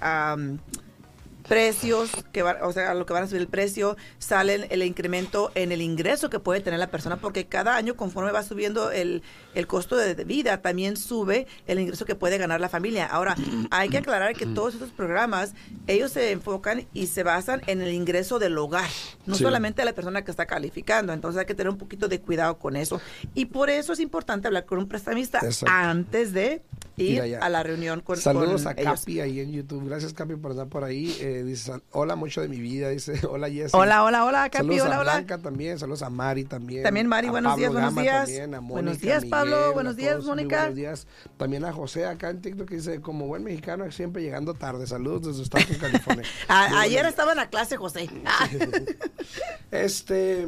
precios, 1.47 2.09
que 2.31 2.41
va- 2.41 2.57
o 2.63 2.71
sea, 2.71 2.93
lo 2.93 3.05
que 3.05 3.13
van 3.13 3.23
a 3.23 3.27
subir 3.27 3.41
el 3.41 3.47
precio, 3.47 3.97
salen 4.17 4.65
el 4.69 4.81
incremento 4.83 5.51
en 5.55 5.71
el 5.71 5.81
ingreso 5.81 6.29
que 6.29 6.39
puede 6.39 6.61
tener 6.61 6.79
la 6.79 6.89
persona, 6.89 7.17
porque 7.17 7.45
cada 7.45 7.75
año, 7.75 7.95
conforme 7.95 8.31
va 8.31 8.43
subiendo 8.43 8.91
el, 8.91 9.23
el 9.53 9.67
costo 9.67 9.95
de, 9.97 10.15
de 10.15 10.23
vida, 10.23 10.61
también 10.61 10.97
sube 10.97 11.47
el 11.67 11.79
ingreso 11.79 12.05
que 12.05 12.15
puede 12.15 12.37
ganar 12.37 12.61
la 12.61 12.69
familia. 12.69 13.05
Ahora, 13.05 13.35
hay 13.71 13.89
que 13.89 13.97
aclarar 13.97 14.35
que 14.35 14.45
todos 14.45 14.73
estos 14.73 14.91
programas, 14.91 15.53
ellos 15.87 16.11
se 16.11 16.31
enfocan 16.31 16.87
y 16.93 17.07
se 17.07 17.23
basan 17.23 17.61
en 17.67 17.81
el 17.81 17.93
ingreso 17.93 18.39
del 18.39 18.57
hogar, 18.57 18.89
no 19.25 19.35
Sí. 19.35 19.43
solamente 19.43 19.81
a 19.81 19.85
la 19.85 19.93
persona 19.93 20.23
que 20.23 20.31
está 20.31 20.45
calificando. 20.45 21.11
Entonces 21.13 21.39
hay 21.39 21.45
que 21.45 21.55
tener 21.55 21.69
un 21.71 21.77
poquito 21.77 22.07
de 22.07 22.19
cuidado 22.21 22.57
con 22.57 22.75
eso. 22.75 23.01
Y 23.33 23.45
por 23.45 23.69
eso 23.69 23.93
es 23.93 23.99
importante 23.99 24.47
hablar 24.47 24.65
con 24.65 24.79
un 24.79 24.87
prestamista 24.87 25.39
Exacto. 25.43 25.65
antes 25.69 26.33
de 26.33 26.61
ir 26.95 27.37
a 27.41 27.49
la 27.49 27.63
reunión 27.63 28.01
con 28.01 28.17
Saludos 28.17 28.63
con 28.63 28.77
a 28.77 28.81
ellos. 28.81 28.99
Capi 29.01 29.19
ahí 29.19 29.39
en 29.39 29.51
YouTube. 29.51 29.87
Gracias, 29.87 30.13
Capi, 30.13 30.35
por 30.35 30.51
estar 30.51 30.67
por 30.67 30.83
ahí. 30.83 31.15
Eh, 31.19 31.32
dice, 31.41 31.71
hola, 31.91 32.15
mucho 32.15 32.41
de 32.41 32.49
mi 32.49 32.59
vida. 32.59 32.89
Dice, 32.89 33.19
hola, 33.29 33.49
Jessy. 33.49 33.71
Hola, 33.75 34.03
hola, 34.03 34.25
hola, 34.25 34.49
Capi, 34.49 34.65
Saludos 34.65 34.81
hola, 34.85 34.95
a 34.95 34.99
hola. 34.99 35.13
Blanca 35.13 35.37
también, 35.39 35.79
saludos 35.79 36.01
a 36.01 36.09
Mari 36.09 36.43
también. 36.43 36.83
También 36.83 37.07
Mari, 37.07 37.29
buenos 37.29 37.55
días, 37.55 37.71
buenos 37.71 37.95
días. 37.95 38.29
Buenos 38.61 39.25
Pablo, 39.29 39.73
buenos 39.73 39.95
días, 39.95 40.23
Mónica. 40.25 40.57
buenos 40.59 40.75
días. 40.75 41.07
También 41.37 41.63
a 41.65 41.71
José 41.71 42.05
acá 42.05 42.29
en 42.29 42.41
TikTok 42.41 42.67
que 42.67 42.75
dice, 42.75 42.99
como 43.01 43.25
buen 43.27 43.43
mexicano, 43.43 43.89
siempre 43.91 44.21
llegando 44.21 44.53
tarde. 44.53 44.85
Saludos 44.85 45.25
desde 45.27 45.43
Stockton, 45.45 45.77
California. 45.77 46.25
A- 46.49 46.67
Muy 46.69 46.77
ayer 46.79 47.05
estaba 47.05 47.31
en 47.31 47.37
la 47.37 47.49
clase, 47.49 47.77
José. 47.77 48.09
Este, 49.71 50.47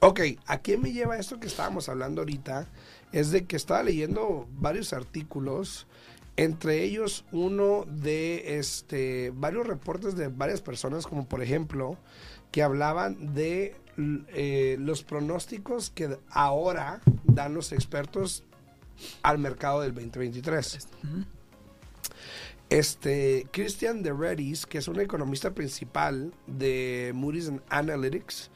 ok, 0.00 0.20
¿a 0.46 0.58
qué 0.58 0.76
me 0.76 0.92
lleva 0.92 1.16
esto 1.16 1.40
que 1.40 1.46
estábamos 1.46 1.88
hablando 1.88 2.20
ahorita? 2.22 2.66
Es 3.12 3.30
de 3.30 3.44
que 3.46 3.56
estaba 3.56 3.82
leyendo 3.82 4.46
varios 4.52 4.92
artículos, 4.92 5.86
entre 6.40 6.82
ellos 6.84 7.26
uno 7.32 7.84
de 7.86 8.58
este, 8.58 9.30
varios 9.34 9.66
reportes 9.66 10.16
de 10.16 10.28
varias 10.28 10.62
personas, 10.62 11.06
como 11.06 11.28
por 11.28 11.42
ejemplo, 11.42 11.98
que 12.50 12.62
hablaban 12.62 13.34
de 13.34 13.76
eh, 13.98 14.78
los 14.80 15.02
pronósticos 15.02 15.90
que 15.90 16.16
ahora 16.30 17.02
dan 17.24 17.52
los 17.52 17.72
expertos 17.72 18.42
al 19.22 19.36
mercado 19.36 19.82
del 19.82 19.92
2023. 19.92 20.88
Este, 22.70 23.46
Christian 23.52 24.02
de 24.02 24.14
Redis, 24.14 24.64
que 24.64 24.78
es 24.78 24.88
un 24.88 24.98
economista 24.98 25.50
principal 25.50 26.32
de 26.46 27.12
Moody's 27.14 27.52
Analytics, 27.68 28.50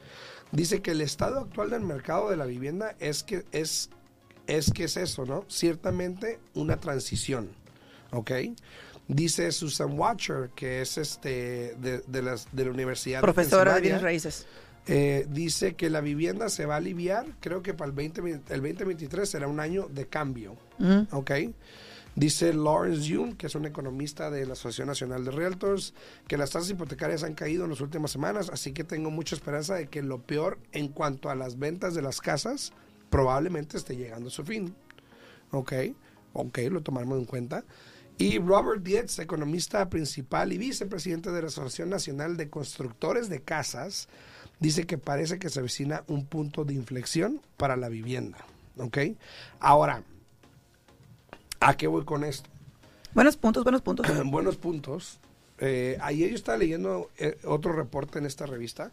dice 0.52 0.80
que 0.80 0.92
el 0.92 1.02
estado 1.02 1.38
actual 1.38 1.68
del 1.68 1.82
mercado 1.82 2.30
de 2.30 2.38
la 2.38 2.46
vivienda 2.46 2.96
es 2.98 3.22
que 3.22 3.44
es, 3.52 3.90
es 4.46 4.72
que 4.72 4.84
es 4.84 4.96
eso, 4.96 5.26
¿no? 5.26 5.44
Ciertamente 5.48 6.40
una 6.54 6.80
transición, 6.80 7.50
¿ok? 8.14 8.30
Dice 9.06 9.52
Susan 9.52 9.98
Watcher, 9.98 10.50
que 10.54 10.80
es 10.80 10.96
este 10.96 11.74
de, 11.78 12.02
de 12.06 12.22
las, 12.22 12.48
de 12.52 12.64
la 12.64 12.70
Universidad 12.70 13.20
Profesora 13.20 13.74
de 13.74 13.80
bienes 13.82 14.00
raíces. 14.02 14.46
eh, 14.86 15.26
dice 15.30 15.74
que 15.74 15.90
la 15.90 16.00
vivienda 16.00 16.48
se 16.48 16.64
va 16.64 16.74
a 16.74 16.76
aliviar, 16.78 17.26
creo 17.40 17.62
que 17.62 17.74
para 17.74 17.90
el, 17.90 17.92
20, 17.94 18.20
el 18.22 18.60
2023 18.62 19.28
será 19.28 19.46
un 19.46 19.60
año 19.60 19.88
de 19.90 20.06
cambio. 20.06 20.56
¿ok? 21.12 21.30
Dice 22.16 22.54
Lawrence 22.54 23.02
Yun, 23.08 23.34
que 23.34 23.48
es 23.48 23.54
un 23.56 23.64
economista 23.66 24.30
de 24.30 24.46
la 24.46 24.52
Asociación 24.52 24.86
Nacional 24.86 25.24
de 25.24 25.32
Realtors, 25.32 25.94
que 26.28 26.36
las 26.38 26.50
tasas 26.50 26.70
hipotecarias 26.70 27.24
han 27.24 27.34
caído 27.34 27.64
en 27.64 27.70
las 27.70 27.80
últimas 27.80 28.12
semanas, 28.12 28.50
así 28.52 28.72
que 28.72 28.84
tengo 28.84 29.10
mucha 29.10 29.34
esperanza 29.34 29.74
de 29.74 29.88
que 29.88 30.00
lo 30.00 30.18
peor 30.22 30.58
en 30.72 30.88
cuanto 30.88 31.28
a 31.28 31.34
las 31.34 31.58
ventas 31.58 31.94
de 31.94 32.02
las 32.02 32.20
casas 32.20 32.72
probablemente 33.10 33.76
esté 33.76 33.96
llegando 33.96 34.28
a 34.28 34.30
su 34.30 34.44
fin. 34.44 34.74
Ok, 35.50 35.72
ok, 36.34 36.58
lo 36.70 36.82
tomaremos 36.82 37.18
en 37.18 37.24
cuenta. 37.24 37.64
Y 38.16 38.38
Robert 38.38 38.82
Dietz, 38.82 39.18
economista 39.18 39.88
principal 39.90 40.52
y 40.52 40.58
vicepresidente 40.58 41.30
de 41.30 41.42
la 41.42 41.48
Asociación 41.48 41.90
Nacional 41.90 42.36
de 42.36 42.48
Constructores 42.48 43.28
de 43.28 43.42
Casas, 43.42 44.08
dice 44.60 44.86
que 44.86 44.98
parece 44.98 45.38
que 45.38 45.50
se 45.50 45.60
avecina 45.60 46.04
un 46.06 46.24
punto 46.24 46.64
de 46.64 46.74
inflexión 46.74 47.40
para 47.56 47.76
la 47.76 47.88
vivienda. 47.88 48.38
¿Ok? 48.78 48.98
Ahora, 49.58 50.04
¿a 51.60 51.76
qué 51.76 51.86
voy 51.86 52.04
con 52.04 52.24
esto? 52.24 52.48
Buenos 53.14 53.36
puntos, 53.36 53.64
buenos 53.64 53.82
puntos. 53.82 54.06
buenos 54.30 54.56
puntos. 54.56 55.18
Eh, 55.58 55.98
ayer 56.00 56.30
yo 56.30 56.36
estaba 56.36 56.58
leyendo 56.58 57.10
eh, 57.18 57.38
otro 57.44 57.72
reporte 57.72 58.18
en 58.18 58.26
esta 58.26 58.46
revista, 58.46 58.90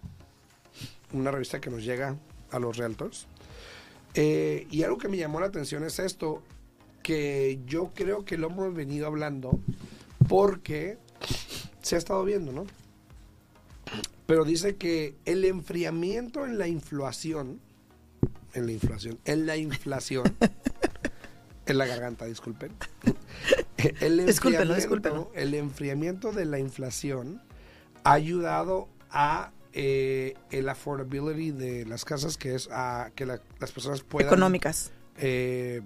una 1.12 1.32
revista 1.32 1.60
que 1.60 1.70
nos 1.70 1.84
llega 1.84 2.16
a 2.52 2.60
los 2.60 2.78
realtors. 2.78 3.28
Eh, 4.14 4.68
y 4.70 4.84
algo 4.84 4.98
que 4.98 5.08
me 5.08 5.18
llamó 5.18 5.40
la 5.40 5.48
atención 5.48 5.84
es 5.84 6.00
esto, 6.00 6.44
que 7.02 7.60
yo 7.66 7.92
creo 7.94 8.26
que 8.26 8.38
lo 8.38 8.48
hemos 8.48 8.74
venido 8.74 9.08
hablando 9.08 9.60
porque 10.28 10.98
se 11.82 11.96
ha 11.96 11.98
estado 11.98 12.24
viendo, 12.24 12.52
¿no? 12.52 12.66
Pero 14.26 14.46
dice 14.46 14.76
que 14.76 15.16
el 15.26 15.44
enfriamiento 15.46 16.46
en 16.46 16.58
la 16.58 16.68
inflación, 16.68 17.60
en 18.54 18.66
la 18.66 18.72
inflación, 18.72 19.20
en 19.26 19.46
la 19.46 19.58
inflación, 19.58 20.24
en 21.66 21.78
la 21.78 21.86
garganta, 21.86 22.26
disculpen. 22.26 22.72
El 24.00 24.20
enfriamiento, 24.20 25.32
el 25.34 25.56
enfriamiento 25.56 26.32
de 26.32 26.46
la 26.46 26.60
inflación 26.60 27.42
ha 28.04 28.14
ayudado 28.14 28.88
a 29.10 29.52
eh, 29.74 30.36
el 30.52 30.70
affordability 30.70 31.50
de 31.50 31.86
las 31.88 32.06
casas, 32.06 32.38
que 32.38 32.54
es 32.54 32.70
a 32.72 33.10
que 33.16 33.26
las 33.26 33.42
personas 33.74 34.04
puedan... 34.04 34.28
Económicas. 34.28 34.92
Eh, 35.22 35.82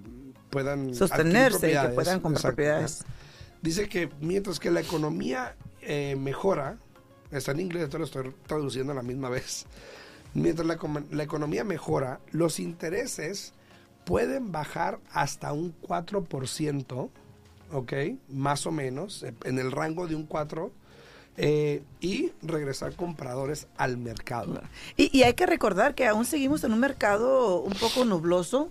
puedan... 0.50 0.94
Sostenerse 0.94 1.70
y 1.70 1.78
que 1.78 1.88
puedan 1.88 2.20
comprar 2.20 2.42
propiedades. 2.54 3.04
Dice 3.62 3.88
que 3.88 4.08
mientras 4.20 4.58
que 4.58 4.70
la 4.70 4.80
economía 4.80 5.56
eh, 5.82 6.16
mejora, 6.18 6.78
está 7.30 7.52
en 7.52 7.60
inglés, 7.60 7.84
esto 7.84 7.98
lo 7.98 8.04
estoy 8.04 8.34
traduciendo 8.46 8.92
a 8.92 8.96
la 8.96 9.02
misma 9.02 9.28
vez, 9.28 9.66
mientras 10.34 10.66
la, 10.66 10.78
la 11.10 11.22
economía 11.22 11.64
mejora, 11.64 12.20
los 12.32 12.58
intereses 12.58 13.52
pueden 14.04 14.52
bajar 14.52 15.00
hasta 15.12 15.52
un 15.52 15.74
4%, 15.82 17.10
¿ok? 17.72 17.92
Más 18.28 18.66
o 18.66 18.70
menos, 18.70 19.24
en 19.44 19.58
el 19.58 19.72
rango 19.72 20.06
de 20.06 20.14
un 20.14 20.28
4%. 20.28 20.70
Eh, 21.38 21.82
y 22.00 22.32
regresar 22.40 22.94
compradores 22.94 23.66
al 23.76 23.98
mercado. 23.98 24.62
Y, 24.96 25.22
hay 25.22 25.34
que 25.34 25.44
recordar 25.44 25.94
que 25.94 26.06
aún 26.06 26.24
seguimos 26.24 26.64
en 26.64 26.72
un 26.72 26.80
mercado 26.80 27.60
un 27.60 27.74
poco 27.74 28.06
nubloso, 28.06 28.70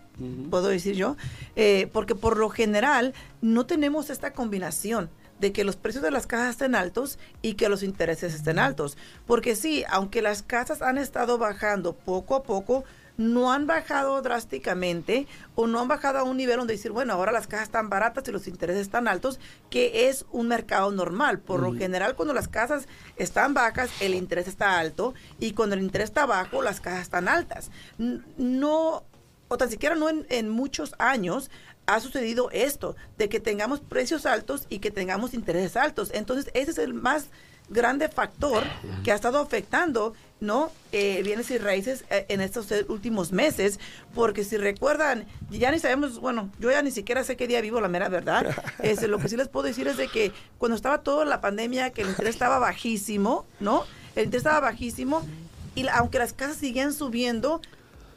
puedo 0.50 0.69
decir 0.69 0.95
yo, 0.95 1.15
eh, 1.55 1.89
porque 1.93 2.15
por 2.15 2.38
lo 2.38 2.50
general 2.50 3.13
no 3.41 3.67
tenemos 3.67 4.10
esta 4.10 4.34
combinación 4.34 5.10
de 5.39 5.51
que 5.51 5.63
los 5.63 5.75
precios 5.75 6.03
de 6.03 6.12
las 6.12 6.27
casas 6.27 6.51
estén 6.51 6.75
altos 6.75 7.19
y 7.41 7.53
que 7.53 7.69
los 7.69 7.84
intereses 7.84 8.34
estén 8.34 8.57
altos. 8.57 8.98
Porque 9.27 9.55
sí, 9.55 9.84
aunque 9.89 10.22
las 10.22 10.41
casas 10.41 10.81
han 10.81 10.98
estado 10.98 11.38
bajando 11.38 11.93
poco 11.93 12.36
a 12.36 12.43
poco, 12.43 12.84
no 13.17 13.51
han 13.51 13.67
bajado 13.67 14.22
drásticamente 14.22 15.27
o 15.55 15.67
no 15.67 15.79
han 15.79 15.88
bajado 15.88 16.19
a 16.19 16.24
un 16.24 16.38
nivel 16.38 16.57
donde 16.57 16.74
decir, 16.74 16.91
bueno, 16.91 17.13
ahora 17.13 17.31
las 17.31 17.48
casas 17.48 17.67
están 17.67 17.89
baratas 17.89 18.27
y 18.27 18.31
los 18.31 18.48
intereses 18.48 18.81
están 18.81 19.07
altos, 19.07 19.39
que 19.69 20.10
es 20.10 20.25
un 20.31 20.48
mercado 20.48 20.91
normal. 20.91 21.39
Por 21.39 21.62
lo 21.62 21.74
general, 21.74 22.15
cuando 22.15 22.34
las 22.34 22.48
casas 22.48 22.88
están 23.15 23.53
bajas, 23.53 23.89
el 24.01 24.13
interés 24.13 24.48
está 24.48 24.79
alto 24.79 25.13
y 25.39 25.53
cuando 25.53 25.75
el 25.75 25.81
interés 25.81 26.10
está 26.10 26.25
bajo, 26.25 26.62
las 26.62 26.81
casas 26.81 27.03
están 27.03 27.27
altas. 27.27 27.72
No, 27.98 29.03
o 29.48 29.57
tan 29.57 29.69
siquiera 29.69 29.95
no 29.95 30.10
en, 30.10 30.25
en 30.29 30.50
muchos 30.50 30.93
años 30.98 31.50
ha 31.88 32.00
sucedido 32.00 32.50
esto, 32.51 32.95
de 33.17 33.29
que 33.29 33.39
tengamos 33.39 33.79
precios 33.79 34.25
altos 34.25 34.65
y 34.69 34.79
que 34.79 34.91
tengamos 34.91 35.34
intereses 35.34 35.77
altos. 35.77 36.10
Entonces, 36.13 36.50
ese 36.53 36.72
es 36.72 36.77
el 36.79 36.93
más 36.93 37.29
grande 37.69 38.10
factor 38.10 38.63
que 39.03 39.12
ha 39.12 39.15
estado 39.15 39.39
afectando 39.39 40.13
no 40.39 40.72
eh, 40.92 41.22
bienes 41.24 41.50
y 41.51 41.58
raíces 41.58 42.06
eh, 42.10 42.25
en 42.30 42.42
estos 42.42 42.68
últimos 42.89 43.32
meses 43.32 43.80
porque 44.13 44.44
si 44.44 44.58
recuerdan 44.58 45.25
ya 45.50 45.72
ni 45.72 45.80
sabemos 45.80 46.20
bueno 46.20 46.51
yo 46.60 46.72
ya 46.72 46.82
ni 46.82 46.92
siquiera 46.92 47.24
sé 47.24 47.38
qué 47.38 47.48
día 47.48 47.62
vivo 47.62 47.80
la 47.82 47.88
mera 47.88 48.10
verdad. 48.10 48.56
Es 48.84 49.01
lo 49.04 49.18
que 49.18 49.30
sí 49.30 49.38
les 49.38 49.48
puedo 49.48 49.65
decir 49.65 49.88
es 49.88 49.98
de 49.98 50.08
que 50.08 50.32
cuando 50.58 50.75
estaba 50.75 51.01
toda 51.01 51.25
la 51.25 51.42
pandemia 51.42 51.92
que 51.92 52.01
el 52.01 52.10
interés 52.10 52.36
estaba 52.36 52.60
bajísimo 52.60 53.46
no 53.60 53.86
el 54.15 54.25
interés 54.25 54.46
estaba 54.46 54.60
bajísimo 54.60 55.25
y 55.75 55.88
aunque 55.88 56.20
las 56.20 56.34
casas 56.34 56.58
siguen 56.58 56.94
subiendo 56.94 57.62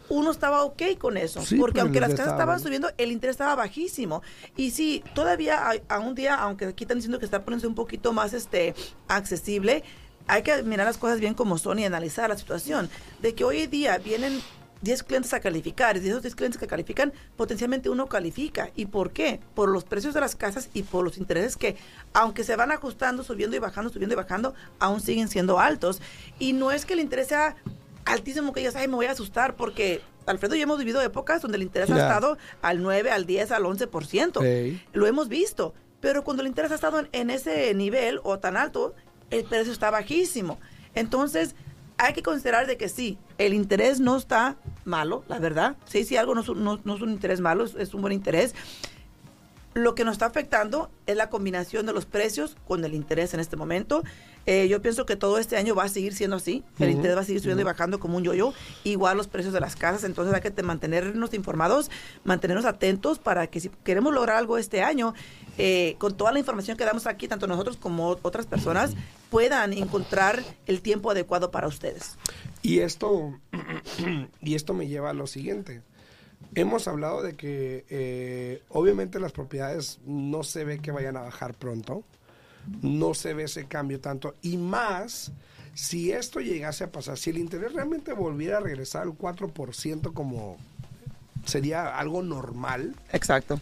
uno 0.09 0.31
estaba 0.31 0.65
ok 0.65 0.83
con 0.99 1.17
eso, 1.17 1.43
porque 1.59 1.81
aunque 1.81 2.01
las 2.01 2.11
casas 2.15 2.33
estaban 2.33 2.61
subiendo, 2.61 2.91
el 2.97 3.13
interés 3.13 3.35
estaba 3.35 3.55
bajísimo. 3.55 4.23
Y 4.57 4.71
sí, 4.71 5.05
todavía 5.15 5.71
a, 5.89 5.99
un 5.99 6.15
día, 6.15 6.35
aunque 6.37 6.67
aquí 6.67 6.85
están 6.85 6.99
diciendo 6.99 7.19
que 7.19 7.25
está 7.25 7.45
poniéndose 7.45 7.67
un 7.67 7.75
poquito 7.75 8.13
más 8.13 8.33
este 8.33 8.75
accesible, 9.07 9.85
hay 10.29 10.43
que 10.43 10.63
mirar 10.63 10.87
las 10.87 10.99
cosas 10.99 11.21
bien 11.21 11.35
como 11.35 11.59
son 11.59 11.79
y 11.79 11.85
analizar 11.85 12.29
la 12.29 12.37
situación. 12.37 12.89
De 13.21 13.35
que 13.35 13.45
hoy 13.45 13.67
día 13.67 13.99
vienen 13.99 14.41
10 14.83 15.03
clientes 15.03 15.35
a 15.35 15.41
calificar 15.41 15.97
y 15.97 16.01
de 16.01 16.11
esos 16.11 16.23
10 16.23 16.35
clientes 16.37 16.61
que 16.61 16.67
califican, 16.67 17.13
potencialmente 17.37 17.91
uno 17.91 18.07
califica. 18.07 18.71
¿Y 18.77 18.87
por 18.87 19.11
qué? 19.11 19.41
Por 19.55 19.71
los 19.71 19.85
precios 19.85 20.15
de 20.15 20.21
las 20.21 20.37
casas 20.37 20.69
y 20.75 20.83
por 20.83 21.05
los 21.05 21.19
intereses 21.19 21.57
que, 21.57 21.77
aunque 22.13 22.45
se 22.45 22.57
van 22.57 22.71
ajustando, 22.71 23.25
subiendo 23.25 23.57
y 23.57 23.59
bajando, 23.59 23.91
subiendo 23.91 24.15
y 24.15 24.17
bajando, 24.17 24.55
aún 24.79 25.01
siguen 25.01 25.29
siendo 25.29 25.59
altos. 25.59 26.01
Y 26.39 26.53
no 26.53 26.71
es 26.71 26.85
que 26.85 26.93
el 26.93 27.01
interés 27.01 27.29
sea 27.29 27.57
altísimo 28.05 28.53
que 28.53 28.61
ellos, 28.61 28.77
ay, 28.77 28.89
me 28.89 28.95
voy 28.95 29.07
a 29.07 29.13
asustar 29.13 29.57
porque 29.57 30.01
Alfredo 30.27 30.55
y 30.55 30.63
hemos 30.63 30.79
vivido 30.79 31.01
épocas 31.01 31.43
donde 31.43 31.57
el 31.57 31.63
interés 31.63 31.91
ha 31.91 31.97
estado 31.97 32.37
al 32.61 32.83
9, 32.83 33.11
al 33.11 33.27
10, 33.27 33.51
al 33.51 33.65
11%. 33.65 34.81
Lo 34.93 35.07
hemos 35.07 35.29
visto. 35.29 35.75
Pero 36.01 36.23
cuando 36.23 36.43
el 36.43 36.49
interés 36.49 36.71
ha 36.71 36.77
estado 36.77 37.03
en, 37.11 37.31
ese 37.31 37.75
nivel 37.75 38.21
o 38.23 38.39
tan 38.39 38.57
alto, 38.57 38.95
el 39.31 39.45
precio 39.45 39.73
está 39.73 39.91
bajísimo. 39.91 40.59
Entonces, 40.95 41.55
hay 41.99 42.13
que 42.13 42.23
considerar 42.23 42.67
de 42.67 42.77
que 42.77 42.89
sí, 42.89 43.19
el 43.39 43.55
interés 43.55 44.01
no 44.01 44.17
está 44.17 44.57
malo, 44.85 45.25
la 45.29 45.39
verdad. 45.39 45.77
Sí, 45.85 46.05
sí, 46.05 46.17
algo 46.17 46.35
no, 46.35 46.43
no 46.85 46.95
es 46.95 47.03
un 47.03 47.11
interés 47.11 47.41
malo, 47.41 47.65
es 47.65 47.95
un 47.95 48.01
buen 48.01 48.13
interés. 48.13 48.55
Lo 49.75 49.95
que 49.95 50.05
nos 50.05 50.13
está 50.13 50.27
afectando 50.27 50.91
es 51.07 51.17
la 51.17 51.29
combinación 51.29 51.87
de 51.87 51.93
los 51.93 52.07
precios 52.07 52.57
con 52.67 52.85
el 52.85 52.95
interés 52.95 53.35
en 53.35 53.41
este 53.41 53.57
momento. 53.57 54.03
Eh, 54.51 54.67
yo 54.67 54.81
pienso 54.81 55.05
que 55.05 55.15
todo 55.15 55.37
este 55.37 55.59
año 55.59 55.75
va 55.75 55.85
a 55.85 55.89
seguir 55.91 56.15
siendo 56.15 56.37
así. 56.37 56.65
El 56.79 56.89
interés 56.89 57.15
va 57.15 57.21
a 57.21 57.25
seguir 57.25 57.43
subiendo 57.43 57.61
y 57.61 57.65
bajando 57.65 58.01
como 58.01 58.17
un 58.17 58.25
yo-yo. 58.25 58.55
Igual 58.83 59.19
los 59.19 59.29
precios 59.29 59.53
de 59.53 59.61
las 59.61 59.77
casas. 59.77 60.05
Entonces 60.05 60.35
hay 60.35 60.41
que 60.41 60.63
mantenernos 60.63 61.35
informados, 61.35 61.91
mantenernos 62.25 62.65
atentos 62.65 63.19
para 63.19 63.49
que 63.49 63.61
si 63.61 63.69
queremos 63.85 64.15
lograr 64.15 64.39
algo 64.39 64.57
este 64.57 64.81
año, 64.81 65.13
eh, 65.59 65.97
con 65.99 66.17
toda 66.17 66.33
la 66.33 66.39
información 66.39 66.79
que 66.79 66.87
damos 66.87 67.07
aquí, 67.07 67.29
tanto 67.29 67.47
nosotros 67.47 67.77
como 67.77 68.17
otras 68.23 68.47
personas, 68.47 68.95
puedan 69.29 69.75
encontrar 69.75 70.43
el 70.65 70.81
tiempo 70.81 71.11
adecuado 71.11 71.51
para 71.51 71.67
ustedes. 71.69 72.17
Y 72.63 72.79
esto, 72.79 73.39
y 74.41 74.55
esto 74.55 74.73
me 74.73 74.89
lleva 74.89 75.11
a 75.11 75.13
lo 75.13 75.27
siguiente. 75.27 75.83
Hemos 76.55 76.89
hablado 76.89 77.23
de 77.23 77.35
que 77.35 77.85
eh, 77.91 78.63
obviamente 78.71 79.21
las 79.21 79.33
propiedades 79.33 80.01
no 80.07 80.43
se 80.43 80.65
ve 80.65 80.79
que 80.79 80.91
vayan 80.91 81.19
a 81.19 81.21
bajar 81.21 81.53
pronto, 81.53 82.03
no 82.83 83.15
se 83.15 83.35
ve 83.35 83.45
ese 83.45 83.67
cambio 83.67 84.01
tanto, 84.01 84.35
y 84.43 84.57
más 84.57 85.33
si 85.75 86.11
esto 86.11 86.41
llegase 86.41 86.85
a 86.85 86.91
pasar, 86.91 87.19
si 87.19 87.31
el 87.31 87.39
interés 87.39 87.73
realmente 87.73 88.13
volviera 88.13 88.59
a 88.59 88.61
regresar 88.61 89.03
al 89.03 89.17
4% 89.17 90.13
como 90.13 90.57
sería 91.45 91.97
algo 91.97 92.23
normal. 92.23 92.97
Exacto. 93.13 93.61